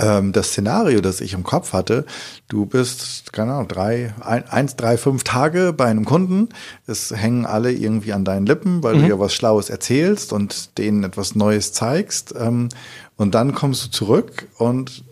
[0.00, 2.06] ähm, das Szenario, das ich im Kopf hatte,
[2.48, 6.48] du bist, keine Ahnung, drei, ein, eins, drei, fünf Tage bei einem Kunden,
[6.86, 9.02] es hängen alle irgendwie an deinen Lippen, weil mhm.
[9.02, 12.34] du ja was Schlaues erzählst und denen etwas Neues zeigst.
[12.38, 12.70] Ähm,
[13.16, 15.04] und dann kommst du zurück und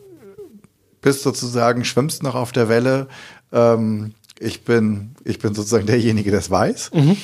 [1.02, 3.08] bist sozusagen, schwimmst noch auf der Welle.
[3.52, 6.90] Ähm, ich bin, ich bin sozusagen derjenige, der es weiß.
[6.94, 7.16] Mhm.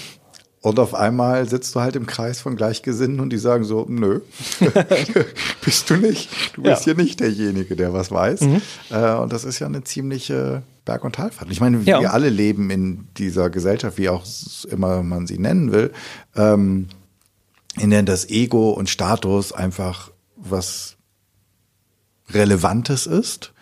[0.65, 4.23] Und auf einmal sitzt du halt im Kreis von Gleichgesinnten und die sagen so, nö,
[5.63, 6.31] bist du nicht.
[6.55, 6.95] Du bist ja.
[6.95, 8.41] hier nicht derjenige, der was weiß.
[8.41, 8.63] Mhm.
[8.89, 11.51] Äh, und das ist ja eine ziemliche Berg- und Talfahrt.
[11.51, 12.01] Ich meine, ja.
[12.01, 14.25] wir alle leben in dieser Gesellschaft, wie auch
[14.71, 15.93] immer man sie nennen will,
[16.35, 16.89] ähm,
[17.79, 20.97] in der das Ego und Status einfach was
[22.31, 23.53] Relevantes ist.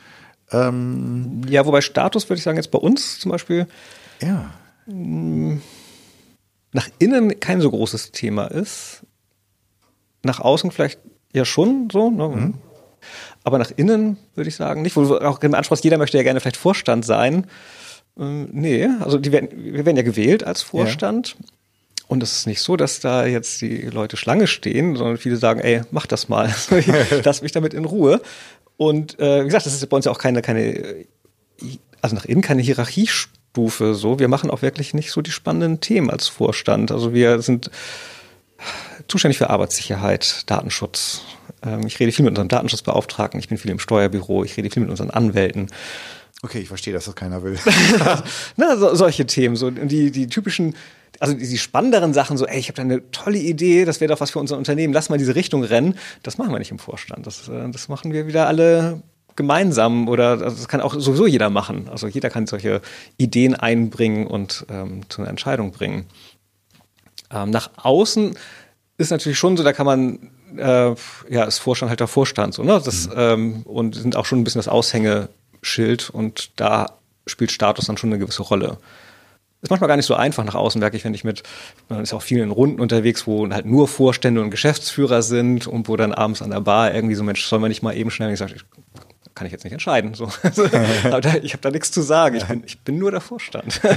[0.53, 3.67] Ähm, ja, wobei Status würde ich sagen, jetzt bei uns zum Beispiel.
[4.21, 4.53] Ja.
[6.73, 9.03] Nach innen kein so großes Thema ist.
[10.23, 11.01] Nach außen vielleicht
[11.33, 12.11] ja schon so.
[12.11, 12.29] Ne?
[12.29, 12.55] Mhm.
[13.45, 14.97] Aber nach innen würde ich sagen nicht.
[14.97, 17.47] Wo auch im Anspruch, jeder möchte ja gerne vielleicht Vorstand sein.
[18.19, 21.37] Ähm, nee, also die werden, wir werden ja gewählt als Vorstand.
[21.39, 21.47] Ja.
[22.09, 25.61] Und es ist nicht so, dass da jetzt die Leute Schlange stehen, sondern viele sagen,
[25.61, 26.55] ey, mach das mal.
[27.25, 28.21] Lass mich damit in Ruhe.
[28.77, 31.07] Und äh, wie gesagt, das ist bei uns ja auch keine, keine,
[32.01, 32.63] also nach innen keine
[33.53, 34.19] Hierarchiestufe so.
[34.19, 36.91] Wir machen auch wirklich nicht so die spannenden Themen als Vorstand.
[36.91, 37.71] Also wir sind
[39.09, 41.23] zuständig für Arbeitssicherheit, Datenschutz.
[41.65, 44.83] Ähm, ich rede viel mit unserem Datenschutzbeauftragten, ich bin viel im Steuerbüro, ich rede viel
[44.83, 45.69] mit unseren Anwälten.
[46.43, 47.59] Okay, ich verstehe, dass das keiner will.
[48.57, 50.75] Na, so, solche Themen, so die, die typischen,
[51.21, 54.13] also die, die spannenderen Sachen, so, ey, ich habe da eine tolle Idee, das wäre
[54.13, 55.97] doch was für unser Unternehmen, lass mal diese Richtung rennen.
[56.23, 57.27] Das machen wir nicht im Vorstand.
[57.27, 59.03] Das, äh, das machen wir wieder alle
[59.37, 61.89] gemeinsam oder also das kann auch sowieso jeder machen.
[61.91, 62.81] Also jeder kann solche
[63.17, 66.07] Ideen einbringen und ähm, zu einer Entscheidung bringen.
[67.31, 68.37] Ähm, nach außen
[68.99, 70.95] ist natürlich schon so, da kann man äh,
[71.29, 72.81] ja, ist Vorstand halt der Vorstand so, ne?
[72.85, 73.15] Das, mhm.
[73.17, 78.11] ähm, und sind auch schon ein bisschen das Aushängeschild und da spielt Status dann schon
[78.11, 78.79] eine gewisse Rolle.
[79.63, 81.45] Ist manchmal gar nicht so einfach nach außen, merke ich, wenn ich mit,
[81.89, 85.89] man ist auch viel in Runden unterwegs, wo halt nur Vorstände und Geschäftsführer sind und
[85.89, 88.33] wo dann abends an der Bar irgendwie so, Mensch, soll man nicht mal eben schnell,
[88.33, 88.57] ich sage,
[89.35, 90.15] kann ich jetzt nicht entscheiden.
[90.15, 90.25] So.
[91.05, 92.37] Aber da, ich habe da nichts zu sagen.
[92.37, 93.81] Ich bin, ich bin nur der Vorstand.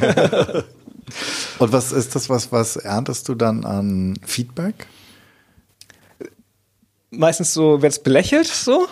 [1.60, 4.88] Und was ist das, was, was erntest du dann an Feedback?
[7.12, 8.88] Meistens so wird es belächelt, so.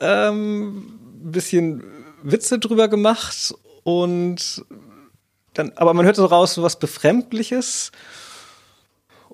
[0.00, 1.82] Ähm, bisschen
[2.22, 4.64] Witze drüber gemacht und
[5.54, 7.92] dann, aber man hört so raus, so was Befremdliches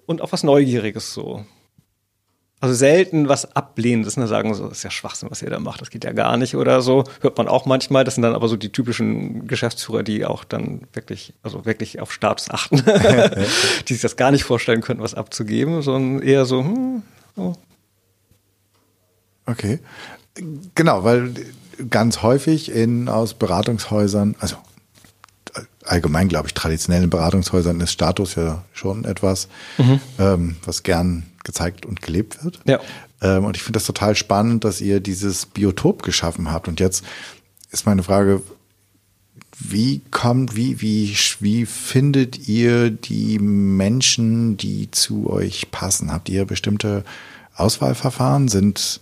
[0.07, 1.45] und auch was Neugieriges so.
[2.63, 5.81] Also selten was Ablehnendes, ne, sagen so, das ist ja Schwachsinn, was ihr da macht,
[5.81, 7.03] das geht ja gar nicht oder so.
[7.21, 8.05] Hört man auch manchmal.
[8.05, 12.13] Das sind dann aber so die typischen Geschäftsführer, die auch dann wirklich, also wirklich auf
[12.13, 12.77] Status achten,
[13.89, 17.03] die sich das gar nicht vorstellen könnten, was abzugeben, sondern eher so, hm,
[17.35, 17.55] oh.
[19.47, 19.81] Okay.
[20.77, 21.35] Genau, weil
[21.91, 24.55] ganz häufig in aus Beratungshäusern, also
[25.93, 30.01] allgemein glaube ich, traditionellen Beratungshäusern ist Status ja schon etwas, mhm.
[30.19, 32.61] ähm, was gern gezeigt und gelebt wird.
[32.65, 32.81] Ja.
[33.21, 36.67] Ähm, und ich finde das total spannend, dass ihr dieses Biotop geschaffen habt.
[36.67, 37.05] Und jetzt
[37.71, 38.43] ist meine Frage,
[39.59, 46.11] wie kommt, wie, wie, wie findet ihr die Menschen, die zu euch passen?
[46.11, 47.05] Habt ihr bestimmte
[47.55, 48.49] Auswahlverfahren?
[48.49, 49.01] Sind,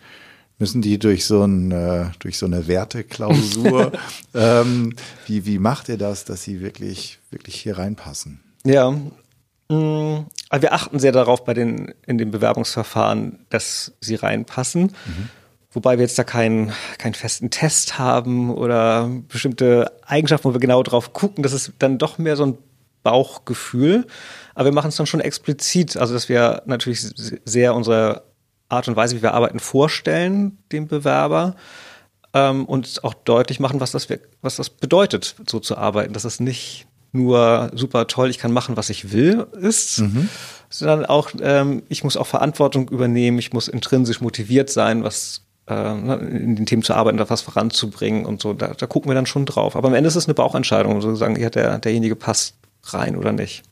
[0.61, 3.91] müssen die durch so, ein, äh, durch so eine Werteklausur?
[4.35, 4.95] ähm,
[5.27, 8.41] wie, wie macht ihr das, dass sie wirklich, wirklich hier reinpassen?
[8.65, 8.95] Ja,
[9.71, 14.83] Mm, also wir achten sehr darauf bei den, in den Bewerbungsverfahren, dass sie reinpassen.
[14.83, 15.29] Mhm.
[15.73, 20.83] Wobei wir jetzt da keinen, keinen festen Test haben oder bestimmte Eigenschaften, wo wir genau
[20.83, 21.45] drauf gucken.
[21.45, 22.59] Das ist dann doch mehr so ein
[23.05, 24.09] Bauchgefühl.
[24.57, 25.97] Aber wir machen es dann schon explizit.
[25.97, 27.01] Also, dass wir natürlich
[27.45, 28.25] sehr unsere
[28.71, 31.57] Art und Weise, wie wir arbeiten, vorstellen dem Bewerber
[32.35, 34.09] ähm, und auch deutlich machen, was das,
[34.43, 36.13] was das bedeutet, so zu arbeiten.
[36.13, 40.29] Dass es nicht nur super toll, ich kann machen, was ich will, ist, mhm.
[40.69, 45.93] sondern auch, ähm, ich muss auch Verantwortung übernehmen, ich muss intrinsisch motiviert sein, was äh,
[45.93, 48.53] in den Themen zu arbeiten, da was voranzubringen und so.
[48.53, 49.75] Da, da gucken wir dann schon drauf.
[49.75, 52.55] Aber am Ende ist es eine Bauchentscheidung, sozusagen, ja, der, derjenige passt
[52.85, 53.63] rein oder nicht.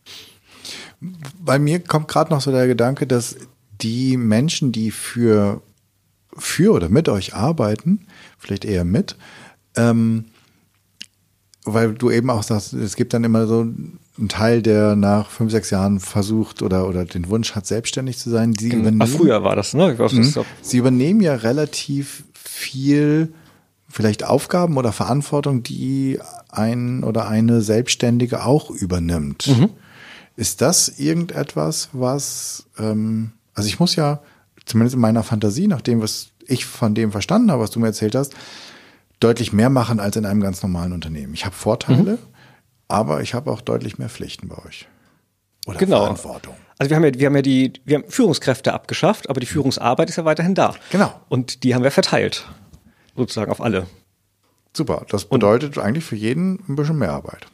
[1.00, 3.36] Bei mir kommt gerade noch so der Gedanke, dass
[3.80, 5.62] die Menschen, die für,
[6.36, 8.06] für oder mit euch arbeiten,
[8.38, 9.16] vielleicht eher mit,
[9.76, 10.26] ähm,
[11.64, 15.52] weil du eben auch sagst, es gibt dann immer so einen Teil, der nach fünf,
[15.52, 18.54] sechs Jahren versucht oder, oder den Wunsch hat, selbstständig zu sein.
[18.58, 19.92] Sie übernehmen, Ach, früher war das, ne?
[19.92, 20.44] Ich weiß, mhm.
[20.62, 23.32] Sie übernehmen ja relativ viel
[23.88, 26.18] vielleicht Aufgaben oder Verantwortung, die
[26.50, 29.46] ein oder eine Selbstständige auch übernimmt.
[29.46, 29.70] Mhm.
[30.36, 34.22] Ist das irgendetwas, was, ähm, also ich muss ja,
[34.66, 37.88] zumindest in meiner Fantasie, nach dem, was ich von dem verstanden habe, was du mir
[37.88, 38.34] erzählt hast,
[39.18, 41.34] deutlich mehr machen als in einem ganz normalen Unternehmen.
[41.34, 42.18] Ich habe Vorteile, mhm.
[42.86, 44.86] aber ich habe auch deutlich mehr Pflichten bei euch.
[45.66, 46.02] Oder genau.
[46.02, 46.54] Verantwortung.
[46.78, 50.08] Also wir haben ja, wir haben ja die, wir haben Führungskräfte abgeschafft, aber die Führungsarbeit
[50.08, 50.76] ist ja weiterhin da.
[50.90, 51.12] Genau.
[51.28, 52.46] Und die haben wir verteilt.
[53.16, 53.88] Sozusagen auf alle.
[54.72, 55.04] Super.
[55.10, 57.46] Das bedeutet Und, eigentlich für jeden ein bisschen mehr Arbeit.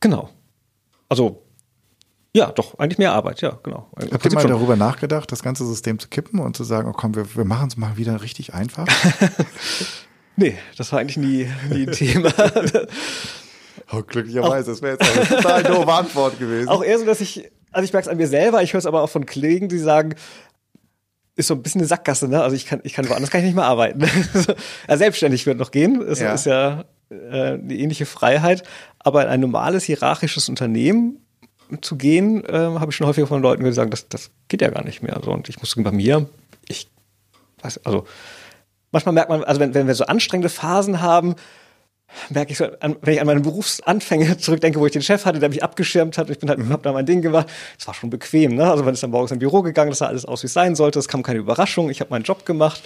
[0.00, 0.30] Genau.
[1.08, 1.44] Also
[2.34, 3.90] ja, doch, eigentlich mehr Arbeit, ja, genau.
[4.12, 7.14] Habt ihr mal darüber nachgedacht, das ganze System zu kippen und zu sagen, oh komm,
[7.16, 8.86] wir, wir machen es mal wieder richtig einfach?
[10.40, 12.32] Nee, das war eigentlich nie, nie ein Thema.
[13.92, 16.70] oh, glücklicherweise, auch, das wäre jetzt eine total doofe Antwort gewesen.
[16.70, 18.86] Auch eher so, dass ich, also ich merke es an mir selber, ich höre es
[18.86, 20.14] aber auch von Kollegen, die sagen,
[21.36, 22.42] ist so ein bisschen eine Sackgasse, ne?
[22.42, 24.00] Also ich kann, ich kann woanders kann ich nicht mehr arbeiten.
[24.88, 28.62] ja, selbstständig wird noch gehen, ist ja, ist ja äh, eine ähnliche Freiheit.
[28.98, 31.18] Aber in ein normales hierarchisches Unternehmen
[31.80, 34.84] zu gehen, äh, habe ich schon häufiger von Leuten gesagt, das, das geht ja gar
[34.84, 35.20] nicht mehr.
[35.24, 36.28] So, und ich musste bei mir,
[36.68, 36.88] ich
[37.62, 38.06] weiß, also
[38.90, 41.36] manchmal merkt man, also wenn, wenn wir so anstrengende Phasen haben,
[42.28, 45.38] merke ich so, an, wenn ich an meine Berufsanfänge zurückdenke, wo ich den Chef hatte,
[45.38, 46.70] der mich abgeschirmt hat, ich bin halt, mhm.
[46.70, 47.48] hab da mein Ding gemacht.
[47.78, 48.70] Es war schon bequem, ne?
[48.70, 50.74] Also man ist dann morgens im Büro gegangen, das sah alles aus, wie es sein
[50.74, 52.82] sollte, es kam keine Überraschung, ich habe meinen Job gemacht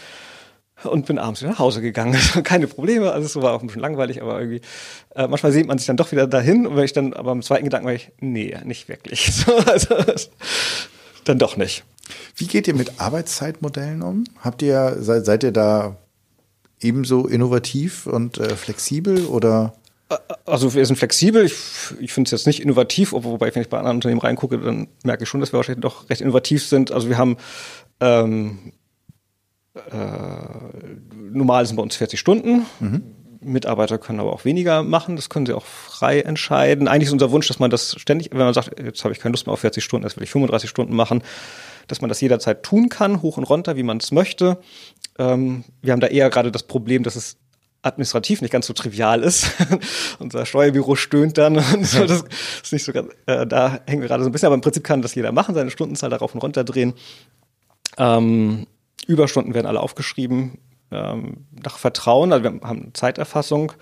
[0.82, 2.18] und bin abends wieder nach Hause gegangen.
[2.44, 4.60] keine Probleme, alles so war auch ein bisschen langweilig, aber irgendwie,
[5.14, 7.42] äh, manchmal sieht man sich dann doch wieder dahin und wenn ich dann, aber im
[7.42, 9.32] zweiten Gedanken war ich, nee, nicht wirklich.
[9.44, 9.96] So, also,
[11.24, 11.84] dann doch nicht.
[12.36, 14.24] Wie geht ihr mit Arbeitszeitmodellen um?
[14.40, 15.96] Habt ihr, seid, seid ihr da
[16.80, 19.74] ebenso innovativ und äh, flexibel oder?
[20.44, 21.44] Also wir sind flexibel.
[21.44, 21.54] Ich,
[21.98, 25.24] ich finde es jetzt nicht innovativ, wobei wenn ich bei anderen Unternehmen reingucke, dann merke
[25.24, 26.92] ich schon, dass wir wahrscheinlich doch recht innovativ sind.
[26.92, 27.36] Also wir haben
[28.00, 28.72] ähm, äh,
[31.32, 32.66] normal sind bei uns 40 Stunden.
[32.80, 33.02] Mhm.
[33.44, 36.88] Mitarbeiter können aber auch weniger machen, das können sie auch frei entscheiden.
[36.88, 39.32] Eigentlich ist unser Wunsch, dass man das ständig, wenn man sagt, jetzt habe ich keine
[39.32, 41.22] Lust mehr auf 40 Stunden, jetzt will ich 35 Stunden machen,
[41.86, 44.58] dass man das jederzeit tun kann, hoch und runter, wie man es möchte.
[45.18, 47.36] Ähm, wir haben da eher gerade das Problem, dass es
[47.82, 49.50] administrativ nicht ganz so trivial ist.
[50.18, 52.24] Unser Steuerbüro stöhnt dann und so, das
[52.62, 54.84] ist nicht so ganz, äh, da hängen wir gerade so ein bisschen, aber im Prinzip
[54.84, 56.94] kann das jeder machen, seine Stundenzahl darauf und runter drehen.
[57.98, 58.66] Ähm,
[59.06, 60.58] Überstunden werden alle aufgeschrieben
[60.90, 63.72] ähm, nach Vertrauen, also wir haben Zeiterfassung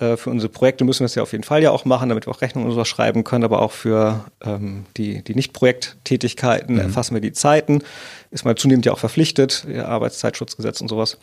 [0.00, 2.26] äh, für unsere Projekte müssen wir es ja auf jeden Fall ja auch machen, damit
[2.26, 6.80] wir auch Rechnungen und sowas schreiben können, aber auch für ähm, die, die Nicht-Projekttätigkeiten mhm.
[6.80, 7.82] erfassen wir die Zeiten.
[8.30, 11.18] Ist man zunehmend ja auch verpflichtet, ja, Arbeitszeitschutzgesetz und sowas.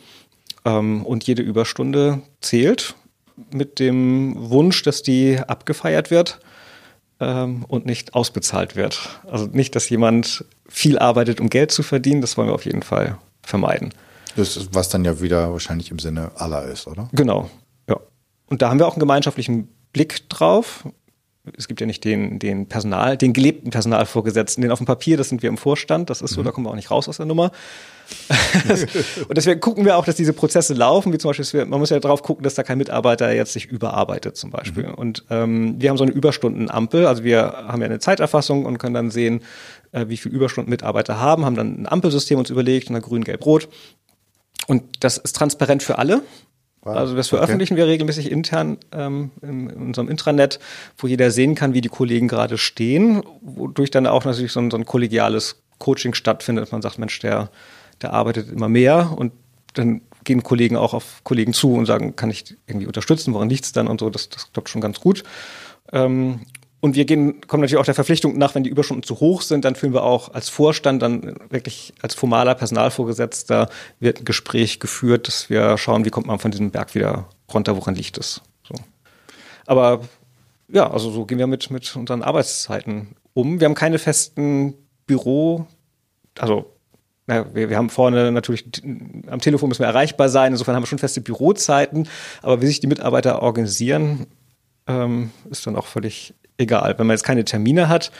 [0.64, 2.94] Ähm, und jede Überstunde zählt
[3.50, 6.40] mit dem Wunsch, dass die abgefeiert wird
[7.20, 9.20] ähm, und nicht ausbezahlt wird.
[9.28, 12.82] Also nicht, dass jemand viel arbeitet, um Geld zu verdienen, das wollen wir auf jeden
[12.82, 13.94] Fall vermeiden.
[14.36, 17.08] Das, was dann ja wieder wahrscheinlich im Sinne aller ist, oder?
[17.12, 17.50] Genau,
[18.48, 20.84] und da haben wir auch einen gemeinschaftlichen Blick drauf.
[21.56, 25.30] Es gibt ja nicht den, den Personal, den gelebten Personalvorgesetzten, den auf dem Papier, das
[25.30, 26.44] sind wir im Vorstand, das ist so, mhm.
[26.44, 27.52] da kommen wir auch nicht raus aus der Nummer.
[29.28, 32.00] und deswegen gucken wir auch, dass diese Prozesse laufen, wie zum Beispiel, man muss ja
[32.00, 34.88] drauf gucken, dass da kein Mitarbeiter jetzt sich überarbeitet zum Beispiel.
[34.88, 34.94] Mhm.
[34.94, 38.94] Und ähm, wir haben so eine Überstundenampel, also wir haben ja eine Zeiterfassung und können
[38.94, 39.40] dann sehen,
[39.92, 43.44] äh, wie viele Überstunden Mitarbeiter haben, haben dann ein Ampelsystem uns überlegt, und grün, gelb,
[43.44, 43.68] rot.
[44.66, 46.22] Und das ist transparent für alle.
[46.82, 47.82] Also das veröffentlichen okay.
[47.82, 50.58] wir regelmäßig intern ähm, in, in, unserem Intranet,
[50.96, 54.70] wo jeder sehen kann, wie die Kollegen gerade stehen, wodurch dann auch natürlich so ein,
[54.70, 57.50] so ein kollegiales Coaching stattfindet, man sagt, Mensch, der,
[58.00, 59.32] der arbeitet immer mehr und
[59.74, 63.64] dann gehen Kollegen auch auf Kollegen zu und sagen, kann ich irgendwie unterstützen, woran liegt
[63.64, 65.24] es dann und so, das, das klappt schon ganz gut.
[65.92, 66.40] Ähm,
[66.80, 69.64] und wir gehen, kommen natürlich auch der Verpflichtung nach, wenn die Überstunden zu hoch sind,
[69.64, 73.68] dann führen wir auch als Vorstand, dann wirklich als formaler Personalvorgesetzter
[73.98, 77.76] wird ein Gespräch geführt, dass wir schauen, wie kommt man von diesem Berg wieder runter,
[77.76, 78.42] woran liegt es.
[78.62, 78.74] So.
[79.66, 80.00] Aber
[80.68, 83.58] ja, also so gehen wir mit, mit unseren Arbeitszeiten um.
[83.58, 84.74] Wir haben keine festen
[85.06, 85.66] Büro,
[86.38, 86.72] also
[87.28, 88.64] ja, wir, wir haben vorne natürlich,
[89.26, 92.08] am Telefon müssen wir erreichbar sein, insofern haben wir schon feste Bürozeiten,
[92.40, 94.26] aber wie sich die Mitarbeiter organisieren,
[94.86, 96.98] ähm, ist dann auch völlig egal.
[96.98, 98.12] Wenn man jetzt keine Termine hat,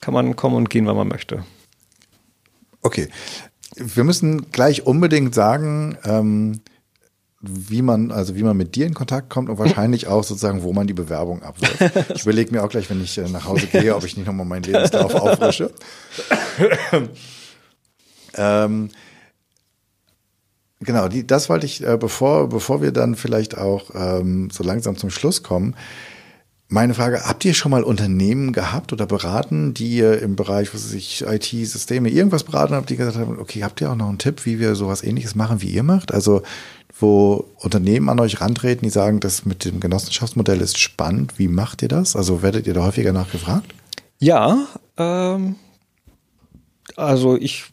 [0.00, 1.44] kann man kommen und gehen, wann man möchte.
[2.82, 3.08] Okay.
[3.76, 6.60] Wir müssen gleich unbedingt sagen, ähm,
[7.40, 10.72] wie man, also wie man mit dir in Kontakt kommt und wahrscheinlich auch sozusagen, wo
[10.72, 12.10] man die Bewerbung abwirft.
[12.14, 14.46] Ich überlege mir auch gleich, wenn ich äh, nach Hause gehe, ob ich nicht nochmal
[14.46, 15.72] meinen Lebenslauf auffrische.
[18.34, 18.90] ähm,
[20.80, 24.96] genau, die, das wollte ich, äh, bevor, bevor wir dann vielleicht auch ähm, so langsam
[24.96, 25.74] zum Schluss kommen,
[26.74, 30.84] meine Frage, habt ihr schon mal Unternehmen gehabt oder beraten, die ihr im Bereich, was
[30.84, 34.18] weiß ich, IT-Systeme, irgendwas beraten habt, die gesagt haben, okay, habt ihr auch noch einen
[34.18, 36.12] Tipp, wie wir sowas ähnliches machen, wie ihr macht?
[36.12, 36.42] Also,
[36.98, 41.80] wo Unternehmen an euch rantreten, die sagen, das mit dem Genossenschaftsmodell ist spannend, wie macht
[41.82, 42.16] ihr das?
[42.16, 43.72] Also, werdet ihr da häufiger nachgefragt?
[44.18, 44.66] Ja,
[44.96, 45.54] ähm,
[46.96, 47.66] also ich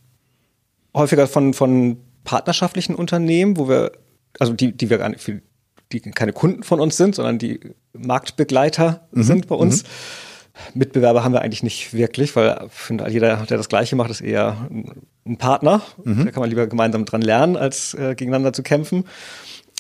[0.94, 3.94] häufiger von, von partnerschaftlichen Unternehmen, wo wir,
[4.40, 5.42] also die, die wir gar nicht, für
[5.92, 7.60] die keine Kunden von uns sind, sondern die
[7.94, 9.24] Marktbegleiter mhm.
[9.24, 9.84] sind bei uns.
[9.84, 9.88] Mhm.
[10.74, 14.70] Mitbewerber haben wir eigentlich nicht wirklich, weil finde, jeder, der das Gleiche macht, ist eher
[15.26, 15.82] ein Partner.
[16.04, 16.26] Mhm.
[16.26, 19.06] Da kann man lieber gemeinsam dran lernen, als äh, gegeneinander zu kämpfen.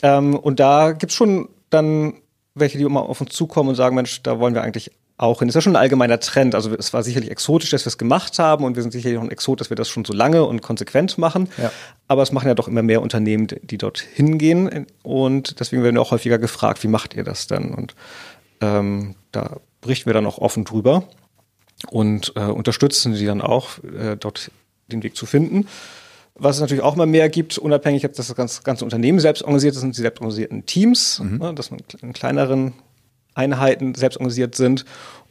[0.03, 2.13] Ähm, und da gibt's schon dann
[2.53, 4.91] welche, die immer auf uns zukommen und sagen, Mensch, da wollen wir eigentlich
[5.21, 5.47] auch hin.
[5.47, 6.55] Das ist ja schon ein allgemeiner Trend.
[6.55, 9.23] Also es war sicherlich exotisch, dass wir es gemacht haben und wir sind sicherlich auch
[9.23, 11.49] ein Exot, dass wir das schon so lange und konsequent machen.
[11.57, 11.71] Ja.
[12.07, 16.01] Aber es machen ja doch immer mehr Unternehmen, die dort hingehen und deswegen werden wir
[16.01, 17.73] auch häufiger gefragt, wie macht ihr das denn?
[17.73, 17.95] Und
[18.61, 21.03] ähm, da berichten wir dann auch offen drüber
[21.89, 24.51] und äh, unterstützen sie dann auch, äh, dort
[24.91, 25.67] den Weg zu finden.
[26.33, 29.75] Was es natürlich auch immer mehr gibt, unabhängig, dass das ganze, ganze Unternehmen selbst organisiert
[29.75, 31.37] ist, sind die selbst organisierten Teams, mhm.
[31.37, 32.73] ne, dass man in kleineren
[33.33, 34.85] Einheiten selbst organisiert sind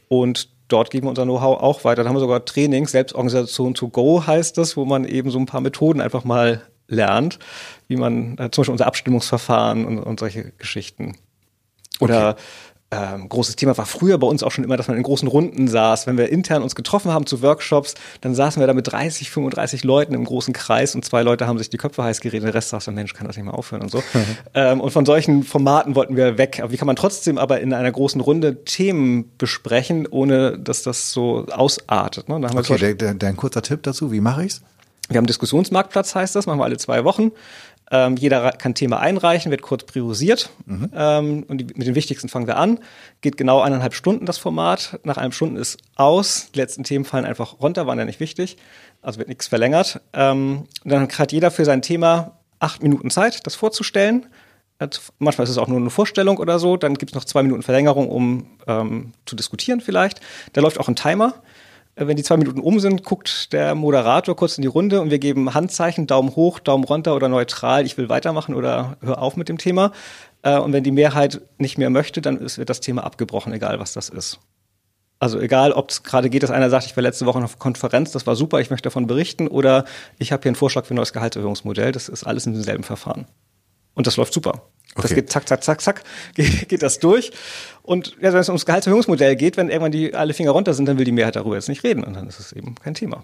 [0.07, 2.03] und dort geben wir unser Know-how auch weiter.
[2.03, 5.45] Da haben wir sogar Trainings, Selbstorganisation to go heißt das, wo man eben so ein
[5.45, 7.39] paar Methoden einfach mal lernt,
[7.87, 11.15] wie man äh, zum Beispiel unser Abstimmungsverfahren und, und solche Geschichten.
[11.99, 12.41] Oder okay
[12.91, 15.69] ähm, großes Thema war früher bei uns auch schon immer, dass man in großen Runden
[15.69, 16.07] saß.
[16.07, 19.85] Wenn wir intern uns getroffen haben zu Workshops, dann saßen wir da mit 30, 35
[19.85, 22.47] Leuten im großen Kreis und zwei Leute haben sich die Köpfe heiß geredet.
[22.47, 24.03] Der Rest saß so, Mensch, kann das nicht mal aufhören und so.
[24.53, 26.59] ähm, und von solchen Formaten wollten wir weg.
[26.61, 31.13] Aber wie kann man trotzdem aber in einer großen Runde Themen besprechen, ohne dass das
[31.13, 32.27] so ausartet?
[32.27, 32.35] Ne?
[32.55, 34.11] okay, der, der, der, ein kurzer Tipp dazu.
[34.11, 34.61] Wie mache ich's?
[35.07, 37.31] Wir haben Diskussionsmarktplatz, heißt das, machen wir alle zwei Wochen.
[37.91, 40.49] Ähm, jeder kann Thema einreichen, wird kurz priorisiert.
[40.65, 40.89] Mhm.
[40.95, 42.79] Ähm, und die, mit den wichtigsten fangen wir an.
[43.19, 44.99] Geht genau eineinhalb Stunden das Format.
[45.03, 46.49] Nach einem Stunden ist aus.
[46.55, 48.57] Die letzten Themen fallen einfach runter, waren ja nicht wichtig.
[49.01, 49.99] Also wird nichts verlängert.
[50.13, 54.27] Ähm, dann hat jeder für sein Thema acht Minuten Zeit, das vorzustellen.
[55.19, 56.77] Manchmal ist es auch nur eine Vorstellung oder so.
[56.77, 60.21] Dann gibt es noch zwei Minuten Verlängerung, um ähm, zu diskutieren vielleicht.
[60.53, 61.35] Da läuft auch ein Timer.
[61.95, 65.11] Äh, wenn die zwei Minuten um sind, guckt der Moderator kurz in die Runde und
[65.11, 69.35] wir geben Handzeichen, Daumen hoch, Daumen runter oder neutral, ich will weitermachen oder hör auf
[69.37, 69.91] mit dem Thema.
[70.41, 73.93] Äh, und wenn die Mehrheit nicht mehr möchte, dann wird das Thema abgebrochen, egal was
[73.93, 74.39] das ist.
[75.19, 78.11] Also egal, ob es gerade geht, dass einer sagt, ich war letzte Woche auf Konferenz,
[78.11, 79.85] das war super, ich möchte davon berichten, oder
[80.17, 83.27] ich habe hier einen Vorschlag für ein neues Gehaltserhöhungsmodell, das ist alles in demselben Verfahren.
[84.01, 84.63] Und das läuft super.
[84.95, 85.01] Okay.
[85.03, 87.31] Das geht zack, zack, zack, zack, geht, geht das durch.
[87.83, 90.97] Und ja, wenn es ums Gehaltserhöhungsmodell geht, wenn irgendwann die alle Finger runter sind, dann
[90.97, 93.23] will die Mehrheit darüber jetzt nicht reden und dann ist es eben kein Thema.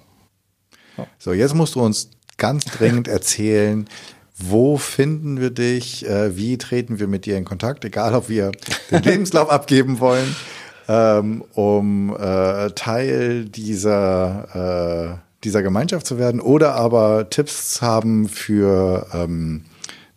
[1.00, 1.08] Ja.
[1.18, 3.90] So, jetzt musst du uns ganz dringend erzählen,
[4.38, 6.08] wo finden wir dich?
[6.08, 7.84] Äh, wie treten wir mit dir in Kontakt?
[7.84, 8.52] Egal, ob wir
[8.92, 10.36] den Lebenslauf abgeben wollen,
[10.88, 19.08] ähm, um äh, Teil dieser, äh, dieser Gemeinschaft zu werden oder aber Tipps haben für
[19.12, 19.66] ähm,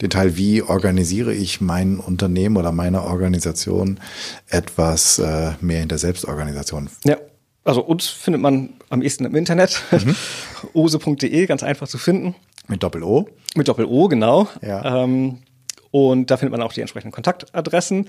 [0.00, 4.00] den Teil, wie organisiere ich mein Unternehmen oder meine Organisation
[4.48, 6.88] etwas äh, mehr in der Selbstorganisation.
[7.04, 7.16] Ja,
[7.64, 9.82] also uns findet man am ehesten im Internet.
[9.90, 10.16] Mhm.
[10.72, 12.34] ose.de, ganz einfach zu finden.
[12.68, 13.28] Mit Doppel-O?
[13.54, 14.48] Mit Doppel-O, genau.
[14.62, 15.04] Ja.
[15.04, 15.38] Ähm,
[15.90, 18.08] und da findet man auch die entsprechenden Kontaktadressen.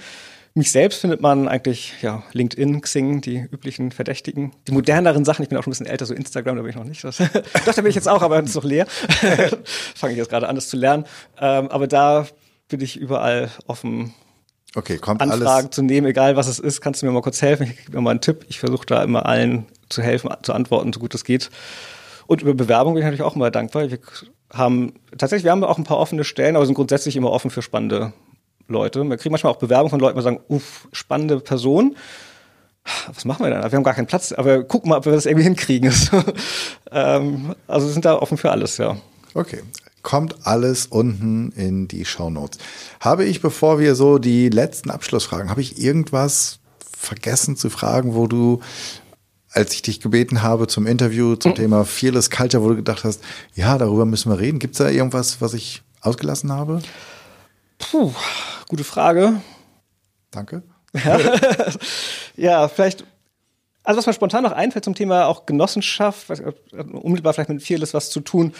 [0.53, 4.51] Mich selbst findet man eigentlich, ja, LinkedIn, Xing, die üblichen Verdächtigen.
[4.67, 6.75] Die moderneren Sachen, ich bin auch schon ein bisschen älter, so Instagram, da bin ich
[6.75, 7.03] noch nicht.
[7.05, 7.17] Das,
[7.65, 8.85] doch, da bin ich jetzt auch, aber das ist noch leer.
[9.95, 11.05] Fange ich jetzt gerade an, das zu lernen.
[11.39, 12.27] Ähm, aber da
[12.67, 14.13] bin ich überall offen.
[14.75, 15.69] Okay, kommt Anfragen alles.
[15.71, 17.63] zu nehmen, egal was es ist, kannst du mir mal kurz helfen.
[17.63, 18.45] Ich gebe mir mal einen Tipp.
[18.49, 21.49] Ich versuche da immer allen zu helfen, zu antworten, so gut es geht.
[22.27, 23.89] Und über Bewerbung bin ich natürlich auch immer dankbar.
[23.89, 23.99] Wir
[24.51, 27.61] haben tatsächlich, wir haben auch ein paar offene Stellen, aber sind grundsätzlich immer offen für
[27.61, 28.11] spannende
[28.72, 29.03] Leute.
[29.03, 31.95] Wir kriegen manchmal auch Bewerbungen von Leuten, die sagen, uff, spannende Person.
[33.13, 33.61] Was machen wir denn?
[33.61, 35.93] Wir haben gar keinen Platz, aber gucken mal, ob wir das irgendwie hinkriegen.
[36.91, 38.97] ähm, also sind da offen für alles, ja.
[39.34, 39.61] Okay.
[40.01, 42.57] Kommt alles unten in die Shownotes.
[42.99, 46.59] Habe ich, bevor wir so die letzten Abschlussfragen, habe ich irgendwas
[46.97, 48.61] vergessen zu fragen, wo du,
[49.51, 51.55] als ich dich gebeten habe zum Interview zum mhm.
[51.55, 53.22] Thema Fearless Culture, wo du gedacht hast,
[53.53, 54.57] ja, darüber müssen wir reden.
[54.57, 56.82] Gibt es da irgendwas, was ich ausgelassen habe?
[57.82, 58.13] Puh,
[58.67, 59.41] gute Frage.
[60.32, 60.63] Danke.
[62.38, 63.05] Ja, vielleicht
[63.84, 66.29] also was mir spontan noch einfällt zum Thema auch Genossenschaft,
[66.71, 68.53] unmittelbar vielleicht mit Fearless was zu tun.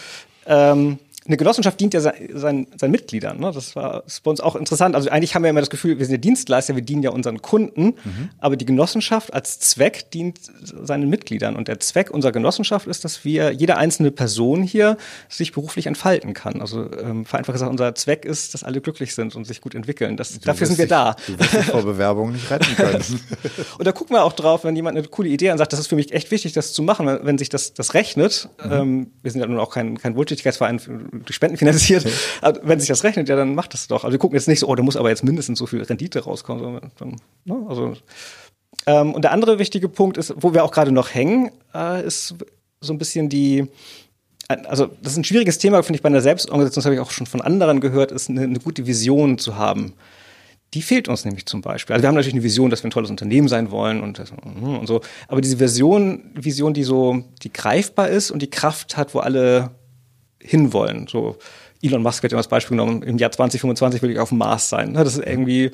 [0.46, 3.38] Ähm, eine Genossenschaft dient ja seinen, seinen Mitgliedern.
[3.38, 3.52] Ne?
[3.52, 4.96] Das war das bei uns auch interessant.
[4.96, 7.40] Also eigentlich haben wir immer das Gefühl, wir sind ja Dienstleister, wir dienen ja unseren
[7.42, 8.30] Kunden, mhm.
[8.38, 11.54] aber die Genossenschaft als Zweck dient seinen Mitgliedern.
[11.54, 14.96] Und der Zweck unserer Genossenschaft ist, dass wir jede einzelne Person hier
[15.28, 16.60] sich beruflich entfalten kann.
[16.60, 20.16] Also ähm, vereinfacht gesagt, unser Zweck ist, dass alle glücklich sind und sich gut entwickeln.
[20.16, 21.16] Das, dafür sind wir dich, da.
[21.26, 23.02] Du wirst dich vor Bewerbungen nicht retten können.
[23.78, 25.80] und da gucken wir auch drauf, wenn jemand eine coole Idee hat und sagt, das
[25.80, 28.48] ist für mich echt wichtig, das zu machen, wenn, wenn sich das, das rechnet.
[28.64, 28.72] Mhm.
[28.72, 30.80] Ähm, wir sind ja nun auch kein, kein Wohltätigkeitsverein
[31.12, 32.06] durch Spenden finanziert.
[32.40, 34.04] Aber wenn sich das rechnet, ja, dann macht das doch.
[34.04, 36.24] Also wir gucken jetzt nicht so, oh, da muss aber jetzt mindestens so viel Rendite
[36.24, 36.62] rauskommen.
[36.62, 37.94] Sondern, dann, ne, also,
[38.86, 42.34] ähm, und der andere wichtige Punkt ist, wo wir auch gerade noch hängen, äh, ist
[42.80, 43.68] so ein bisschen die,
[44.48, 47.10] also das ist ein schwieriges Thema, finde ich, bei einer Selbstorganisation, das habe ich auch
[47.10, 49.94] schon von anderen gehört, ist eine, eine gute Vision zu haben.
[50.74, 51.92] Die fehlt uns nämlich zum Beispiel.
[51.92, 54.86] Also wir haben natürlich eine Vision, dass wir ein tolles Unternehmen sein wollen und, und
[54.86, 55.02] so.
[55.28, 59.70] Aber diese Vision, Vision, die so, die greifbar ist und die Kraft hat, wo alle
[60.42, 61.06] hinwollen.
[61.08, 61.36] So
[61.82, 64.68] Elon Musk hat ja als Beispiel genommen, im Jahr 2025 will ich auf dem Mars
[64.68, 64.92] sein.
[64.92, 65.04] Ne?
[65.04, 65.72] Das ist irgendwie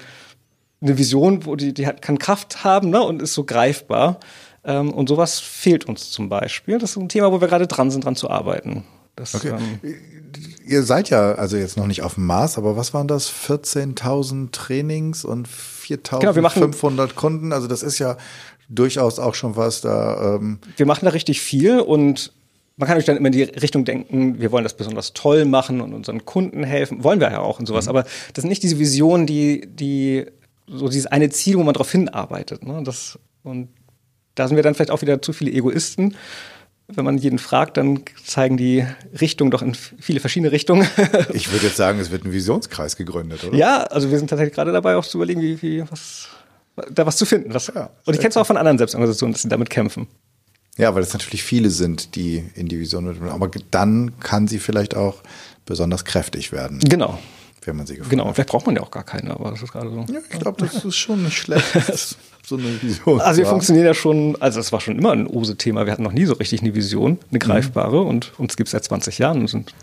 [0.81, 3.03] eine Vision, wo die, die hat, kann Kraft haben ne?
[3.03, 4.21] und ist so greifbar.
[4.65, 6.79] Ähm, und sowas fehlt uns zum Beispiel.
[6.79, 8.85] Das ist ein Thema, wo wir gerade dran sind, dran zu arbeiten.
[9.17, 9.49] Das, okay.
[9.49, 9.95] Ähm,
[10.65, 13.31] Ihr seid ja also jetzt noch nicht auf dem Mars, aber was waren das?
[13.31, 17.53] 14.000 Trainings und 4.500 genau, Kunden.
[17.53, 18.17] Also das ist ja
[18.69, 20.37] durchaus auch schon was da.
[20.37, 22.33] Ähm wir machen da richtig viel und
[22.79, 25.81] man kann natürlich dann immer in die Richtung denken, wir wollen das besonders toll machen
[25.81, 27.03] und unseren Kunden helfen.
[27.03, 27.87] Wollen wir ja auch und sowas.
[27.87, 27.91] Mhm.
[27.91, 28.03] Aber
[28.33, 30.27] das sind nicht diese Visionen, die, die,
[30.69, 32.65] so dieses eine Ziel, wo man darauf hinarbeitet.
[32.65, 32.81] Ne?
[32.85, 33.69] Das, und
[34.37, 36.15] da sind wir dann vielleicht auch wieder zu viele Egoisten.
[36.87, 38.87] wenn man jeden fragt, dann zeigen die
[39.21, 40.87] Richtungen doch in viele verschiedene Richtungen.
[41.33, 43.57] ich würde jetzt sagen, es wird ein Visionskreis gegründet, oder?
[43.57, 46.29] Ja, also wir sind tatsächlich gerade dabei, auch zu überlegen, wie, wie was,
[46.89, 47.53] da was zu finden.
[47.53, 50.07] Was, ja, und ich kenne es auch von anderen Selbstorganisationen, dass sie damit kämpfen.
[50.79, 54.59] Ja, weil es natürlich viele sind, die in die Vision mit, aber dann kann sie
[54.59, 55.17] vielleicht auch
[55.67, 56.79] besonders kräftig werden.
[56.79, 57.19] Genau.
[57.65, 59.73] Wenn man sie gefunden Genau, vielleicht braucht man ja auch gar keine, aber das ist
[59.73, 60.07] gerade so.
[60.11, 61.65] Ja, ich glaube, das ist schon nicht schlecht.
[62.47, 63.21] so eine Vision.
[63.21, 65.85] Also wir funktionieren ja schon, also es war schon immer ein OSE-Thema.
[65.85, 68.09] Wir hatten noch nie so richtig eine Vision, eine greifbare mhm.
[68.09, 69.75] und uns gibt es seit 20 Jahren und sind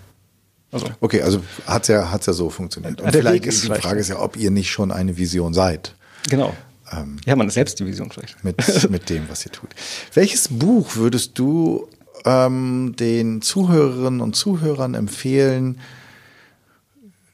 [0.72, 0.88] also.
[1.00, 3.00] Okay, also hat es ja, hat's ja so funktioniert.
[3.00, 5.96] Und vielleicht ist die Frage ist ja, ob ihr nicht schon eine Vision seid.
[6.30, 6.54] Genau.
[6.92, 8.44] Ähm, ja, man ist selbst die Vision vielleicht.
[8.44, 9.70] Mit, mit dem, was ihr tut.
[10.14, 11.88] Welches Buch würdest du
[12.26, 15.80] ähm, den Zuhörerinnen und Zuhörern empfehlen?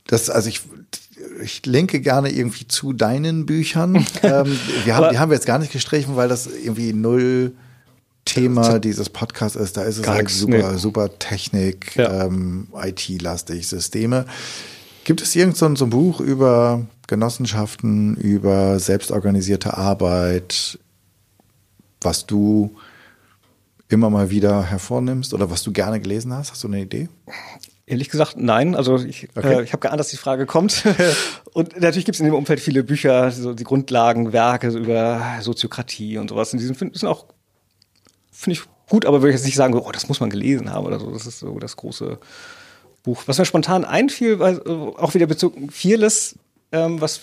[0.08, 0.62] Das, also ich,
[1.44, 3.96] ich linke gerne irgendwie zu deinen Büchern.
[4.24, 7.54] ähm, wir haben, die haben wir jetzt gar nicht gestrichen, weil das irgendwie null
[8.26, 9.78] Thema dieses Podcasts ist.
[9.78, 10.78] Da ist es halt super, nee.
[10.78, 12.26] super Technik, ja.
[12.26, 14.26] ähm, IT-lastig, Systeme.
[15.04, 20.80] Gibt es irgend so ein, so ein Buch über Genossenschaften, über selbstorganisierte Arbeit,
[22.02, 22.76] was du
[23.90, 26.52] immer mal wieder hervornimmst oder was du gerne gelesen hast?
[26.52, 27.10] Hast du eine Idee?
[27.86, 28.76] Ehrlich gesagt, nein.
[28.76, 29.60] Also ich, okay.
[29.60, 30.86] äh, ich habe geahnt, dass die Frage kommt.
[31.54, 36.18] und natürlich gibt es in dem Umfeld viele Bücher, so die Grundlagen, Werke über Soziokratie
[36.18, 36.54] und sowas.
[36.54, 37.26] Und die sind, sind auch,
[38.32, 40.86] finde ich, gut, aber würde ich jetzt nicht sagen, oh, das muss man gelesen haben
[40.86, 41.12] oder so.
[41.12, 42.20] Das ist so das große
[43.04, 43.24] Buch.
[43.26, 46.36] Was mir spontan einfiel, war äh, auch wieder bezogen Fearless,
[46.72, 47.20] ähm, was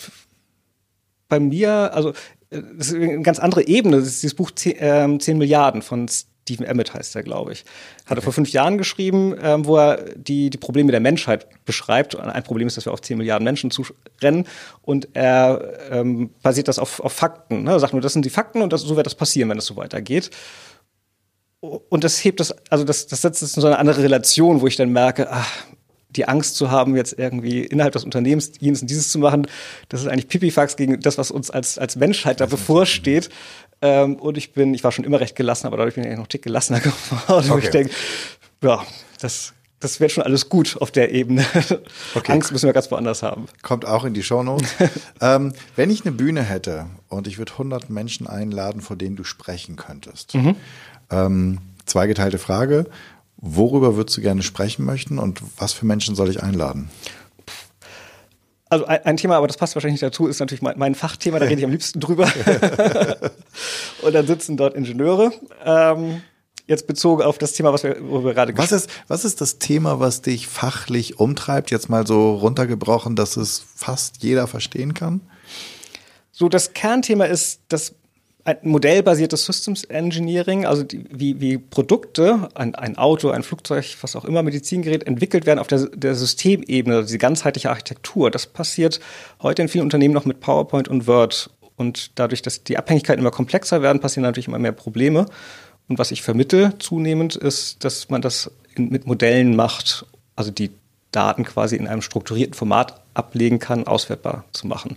[1.29, 2.11] bei mir, also
[2.51, 3.99] äh, das ist eine ganz andere Ebene.
[3.99, 6.09] Das ist dieses Buch 10, ähm, 10 Milliarden von
[6.49, 7.61] Stephen Emmett heißt er, glaube ich.
[8.07, 8.21] Hat okay.
[8.21, 12.17] er vor fünf Jahren geschrieben, ähm, wo er die, die Probleme der Menschheit beschreibt.
[12.17, 14.47] Ein Problem ist, dass wir auf 10 Milliarden Menschen zurennen.
[14.81, 17.65] Und er ähm, basiert das auf, auf Fakten.
[17.65, 17.73] Ne?
[17.73, 19.67] Er sagt nur, das sind die Fakten und das, so wird das passieren, wenn es
[19.67, 20.31] so weitergeht.
[21.61, 24.67] Und das hebt das, also das, das setzt es in so eine andere Relation, wo
[24.67, 25.51] ich dann merke, ach,
[26.11, 29.47] die Angst zu haben, jetzt irgendwie innerhalb des Unternehmens jenes und dieses zu machen,
[29.89, 33.29] das ist eigentlich Pipifax gegen das, was uns als, als Menschheit da bevorsteht.
[33.83, 36.25] Ähm, und ich bin, ich war schon immer recht gelassen, aber dadurch bin ich noch
[36.25, 37.51] ein Tick gelassener geworden.
[37.51, 37.65] Okay.
[37.65, 37.95] ich denke,
[38.63, 38.85] ja,
[39.21, 41.45] das, das wird schon alles gut auf der Ebene.
[42.15, 42.33] Okay.
[42.33, 43.47] Angst müssen wir ganz woanders haben.
[43.63, 44.75] Kommt auch in die Shownotes.
[45.21, 49.25] ähm, wenn ich eine Bühne hätte und ich würde 100 Menschen einladen, vor denen du
[49.25, 50.35] sprechen könntest.
[50.35, 50.57] Mhm.
[51.11, 52.87] Ähm, zweigeteilte Frage.
[53.37, 56.91] Worüber würdest du gerne sprechen möchten und was für Menschen soll ich einladen?
[58.71, 61.61] Also ein, Thema, aber das passt wahrscheinlich nicht dazu, ist natürlich mein, Fachthema, da rede
[61.61, 62.31] ich am liebsten drüber.
[64.03, 65.33] und dann sitzen dort Ingenieure.
[65.65, 66.21] Ähm,
[66.67, 69.59] jetzt bezogen auf das Thema, was wir, wo wir gerade was ist, was ist das
[69.59, 71.71] Thema, was dich fachlich umtreibt?
[71.71, 75.23] Jetzt mal so runtergebrochen, dass es fast jeder verstehen kann?
[76.31, 77.95] So, das Kernthema ist, dass
[78.63, 84.25] modellbasiertes Systems Engineering, also die, wie, wie Produkte, ein, ein Auto, ein Flugzeug, was auch
[84.25, 88.31] immer, Medizingerät entwickelt werden auf der, der Systemebene, also die ganzheitliche Architektur.
[88.31, 89.01] Das passiert
[89.43, 91.51] heute in vielen Unternehmen noch mit PowerPoint und Word.
[91.77, 95.27] Und dadurch, dass die Abhängigkeiten immer komplexer werden, passieren natürlich immer mehr Probleme.
[95.89, 100.71] Und was ich vermittle zunehmend ist, dass man das in, mit Modellen macht, also die
[101.13, 104.97] Daten quasi in einem strukturierten Format ablegen kann, auswertbar zu machen.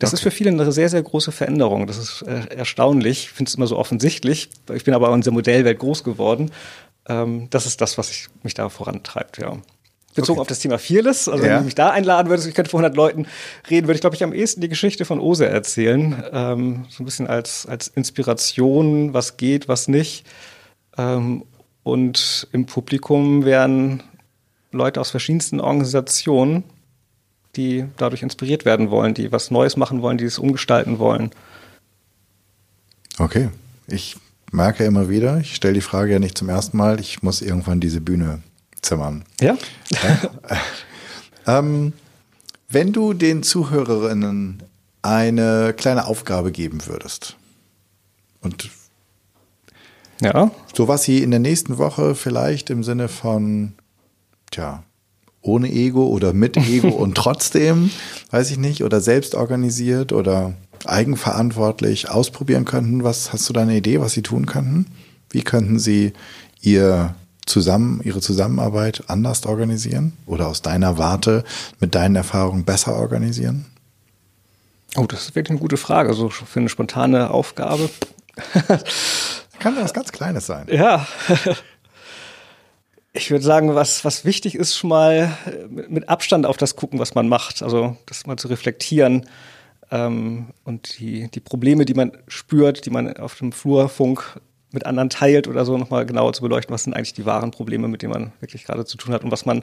[0.00, 0.14] Das okay.
[0.14, 1.86] ist für viele eine sehr, sehr große Veränderung.
[1.86, 3.24] Das ist äh, erstaunlich.
[3.24, 4.50] Ich finde es immer so offensichtlich.
[4.74, 6.50] Ich bin aber auch in dieser Modellwelt groß geworden.
[7.06, 9.58] Ähm, das ist das, was ich, mich da vorantreibt, ja.
[10.14, 10.40] Bezogen okay.
[10.40, 11.50] auf das Thema Fearless, also ja.
[11.50, 13.26] wenn du mich da einladen würdest, ich könnte vor 100 Leuten
[13.70, 16.24] reden, würde ich, glaube ich, am ehesten die Geschichte von Ose erzählen.
[16.32, 20.26] Ähm, so ein bisschen als, als Inspiration, was geht, was nicht.
[20.98, 21.44] Ähm,
[21.84, 24.02] und im Publikum wären
[24.72, 26.64] Leute aus verschiedensten Organisationen,
[27.56, 31.30] die dadurch inspiriert werden wollen, die was Neues machen wollen, die es umgestalten wollen.
[33.18, 33.50] Okay,
[33.86, 34.16] ich
[34.52, 37.80] merke immer wieder, ich stelle die Frage ja nicht zum ersten Mal, ich muss irgendwann
[37.80, 38.42] diese Bühne
[38.80, 39.24] zimmern.
[39.40, 39.56] Ja.
[40.02, 40.30] ja.
[41.58, 41.92] ähm,
[42.68, 44.62] wenn du den Zuhörerinnen
[45.02, 47.36] eine kleine Aufgabe geben würdest
[48.40, 48.70] und
[50.20, 50.50] ja.
[50.74, 53.72] so was sie in der nächsten Woche vielleicht im Sinne von,
[54.50, 54.84] tja,
[55.42, 57.90] ohne Ego oder mit Ego und trotzdem,
[58.30, 63.04] weiß ich nicht, oder selbst organisiert oder eigenverantwortlich ausprobieren könnten.
[63.04, 64.86] Was hast du da eine Idee, was sie tun könnten?
[65.30, 66.12] Wie könnten sie
[66.60, 67.14] ihr
[67.46, 71.44] zusammen, ihre Zusammenarbeit anders organisieren oder aus deiner Warte
[71.80, 73.66] mit deinen Erfahrungen besser organisieren?
[74.96, 76.14] Oh, das ist wirklich eine gute Frage.
[76.14, 77.90] So also für eine spontane Aufgabe.
[79.58, 80.66] Kann was ganz Kleines sein.
[80.70, 81.06] Ja.
[83.12, 86.98] Ich würde sagen, was, was wichtig ist, schon mal äh, mit Abstand auf das gucken,
[86.98, 87.62] was man macht.
[87.62, 89.26] Also das mal zu reflektieren
[89.90, 94.40] ähm, und die, die Probleme, die man spürt, die man auf dem Flurfunk
[94.72, 97.88] mit anderen teilt oder so, nochmal genauer zu beleuchten, was sind eigentlich die wahren Probleme,
[97.88, 99.62] mit denen man wirklich gerade zu tun hat und was man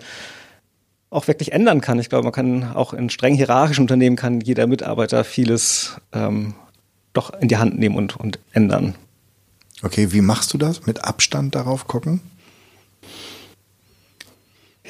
[1.10, 2.00] auch wirklich ändern kann.
[2.00, 6.56] Ich glaube, man kann auch in streng hierarchischen Unternehmen kann jeder Mitarbeiter vieles ähm,
[7.14, 8.96] doch in die Hand nehmen und, und ändern.
[9.84, 10.86] Okay, wie machst du das?
[10.86, 12.20] Mit Abstand darauf gucken?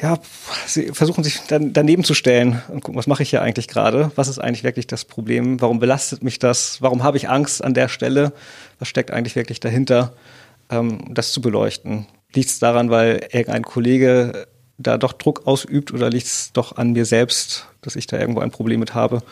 [0.01, 0.19] Ja,
[0.67, 4.11] sie versuchen sich dann daneben zu stellen und gucken, was mache ich hier eigentlich gerade?
[4.15, 5.59] Was ist eigentlich wirklich das Problem?
[5.59, 6.81] Warum belastet mich das?
[6.81, 8.33] Warum habe ich Angst an der Stelle?
[8.79, 10.13] Was steckt eigentlich wirklich dahinter?
[10.69, 12.05] Ähm, das zu beleuchten.
[12.33, 16.91] Liegt es daran, weil irgendein Kollege da doch Druck ausübt oder liegt es doch an
[16.91, 19.23] mir selbst, dass ich da irgendwo ein Problem mit habe?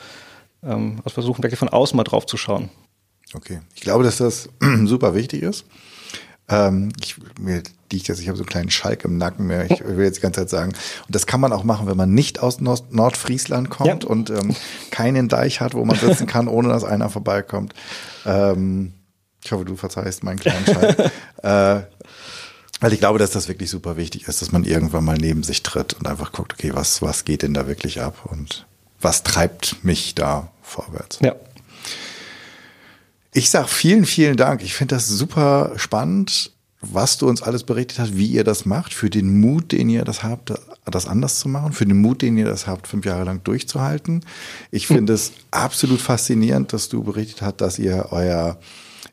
[0.64, 2.70] Ähm, also versuchen wirklich von außen mal drauf zu schauen.
[3.34, 4.50] Okay, ich glaube, dass das
[4.86, 5.66] super wichtig ist.
[6.48, 9.70] Ähm, ich, mir liegt jetzt, ich habe so einen kleinen Schalk im Nacken mehr.
[9.70, 10.74] Ich will jetzt die ganze Zeit sagen.
[11.08, 14.10] Und das kann man auch machen, wenn man nicht aus Nord Nordfriesland kommt ja.
[14.10, 14.56] und ähm,
[14.92, 17.74] keinen Deich hat, wo man sitzen kann, ohne dass einer vorbeikommt.
[18.26, 18.94] Ähm,
[19.44, 21.12] ich hoffe, du verzeihst meinen kleinen Schalk.
[21.44, 21.82] äh,
[22.82, 25.64] weil ich glaube, dass das wirklich super wichtig ist, dass man irgendwann mal neben sich
[25.64, 28.66] tritt und einfach guckt, okay, was, was geht denn da wirklich ab und
[29.00, 31.20] was treibt mich da vorwärts?
[31.22, 31.36] Ja.
[33.38, 34.64] Ich sag vielen, vielen Dank.
[34.64, 38.94] Ich finde das super spannend, was du uns alles berichtet hast, wie ihr das macht,
[38.94, 40.54] für den Mut, den ihr das habt,
[40.86, 44.24] das anders zu machen, für den Mut, den ihr das habt, fünf Jahre lang durchzuhalten.
[44.72, 48.58] Ich finde es absolut faszinierend, dass du berichtet hast, dass ihr euer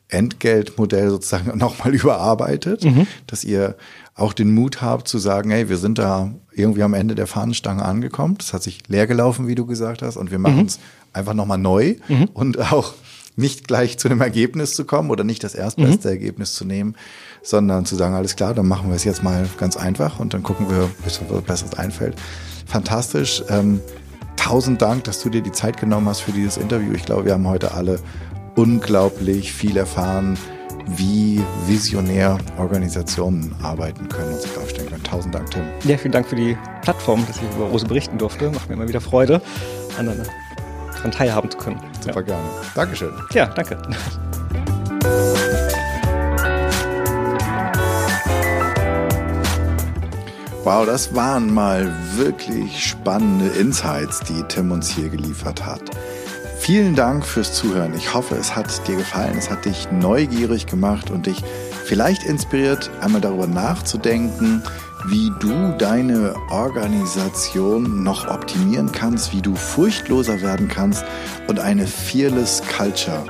[0.07, 3.07] Entgeltmodell sozusagen nochmal überarbeitet, mhm.
[3.27, 3.75] dass ihr
[4.15, 7.83] auch den Mut habt zu sagen, hey, wir sind da irgendwie am Ende der Fahnenstange
[7.83, 8.35] angekommen.
[8.37, 10.83] Das hat sich leer gelaufen, wie du gesagt hast, und wir machen es mhm.
[11.11, 12.29] einfach nochmal neu mhm.
[12.33, 12.93] und auch
[13.35, 16.13] nicht gleich zu einem Ergebnis zu kommen oder nicht das erstbeste mhm.
[16.13, 16.95] Ergebnis zu nehmen,
[17.41, 20.43] sondern zu sagen, alles klar, dann machen wir es jetzt mal ganz einfach und dann
[20.43, 22.15] gucken wir, bis uns was Besseres einfällt.
[22.65, 23.43] Fantastisch.
[23.49, 23.81] Ähm,
[24.35, 26.93] tausend Dank, dass du dir die Zeit genommen hast für dieses Interview.
[26.93, 27.99] Ich glaube, wir haben heute alle
[28.55, 30.37] unglaublich viel erfahren,
[30.85, 35.03] wie visionär Organisationen arbeiten können und sich aufstellen können.
[35.03, 35.63] Tausend Dank, Tim.
[35.85, 38.51] Ja, vielen Dank für die Plattform, dass ich über Rose berichten durfte.
[38.51, 39.41] Macht mir immer wieder Freude.
[39.97, 40.25] Andere
[41.03, 41.79] daran teilhaben zu können.
[42.01, 42.21] Super ja.
[42.21, 42.43] gerne.
[42.75, 43.13] Dankeschön.
[43.33, 43.77] Ja, danke.
[50.63, 55.81] Wow, das waren mal wirklich spannende Insights, die Tim uns hier geliefert hat.
[56.57, 57.93] Vielen Dank fürs Zuhören.
[57.97, 61.43] Ich hoffe, es hat dir gefallen, es hat dich neugierig gemacht und dich
[61.83, 64.63] vielleicht inspiriert, einmal darüber nachzudenken,
[65.07, 71.03] wie du deine Organisation noch optimieren kannst, wie du furchtloser werden kannst
[71.47, 73.25] und eine Fearless Culture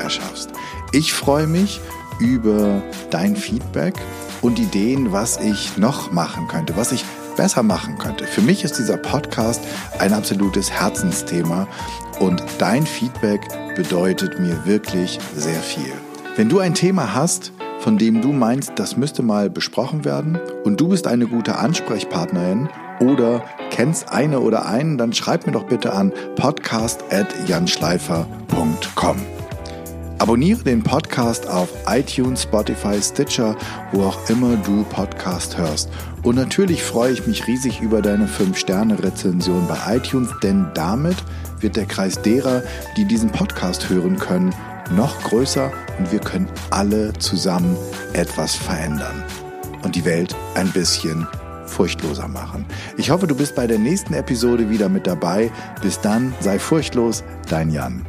[0.00, 0.50] erschaffst.
[0.92, 1.80] Ich freue mich
[2.18, 3.94] über dein Feedback
[4.42, 7.04] und Ideen, was ich noch machen könnte, was ich
[7.36, 8.26] besser machen könnte.
[8.26, 9.60] Für mich ist dieser Podcast
[9.98, 11.66] ein absolutes Herzensthema
[12.20, 13.40] und dein Feedback
[13.74, 15.92] bedeutet mir wirklich sehr viel.
[16.36, 17.52] Wenn du ein Thema hast,
[17.84, 22.70] von dem du meinst, das müsste mal besprochen werden und du bist eine gute Ansprechpartnerin
[22.98, 29.16] oder kennst eine oder einen, dann schreib mir doch bitte an podcast.janschleifer.com.
[30.18, 33.54] Abonniere den Podcast auf iTunes, Spotify, Stitcher,
[33.92, 35.90] wo auch immer du Podcast hörst.
[36.22, 41.16] Und natürlich freue ich mich riesig über deine 5-Sterne-Rezension bei iTunes, denn damit
[41.60, 42.62] wird der Kreis derer,
[42.96, 44.54] die diesen Podcast hören können,
[44.90, 47.76] noch größer und wir können alle zusammen
[48.12, 49.24] etwas verändern
[49.82, 51.26] und die Welt ein bisschen
[51.66, 52.64] furchtloser machen.
[52.96, 55.50] Ich hoffe, du bist bei der nächsten Episode wieder mit dabei.
[55.82, 58.06] Bis dann, sei furchtlos, dein Jan.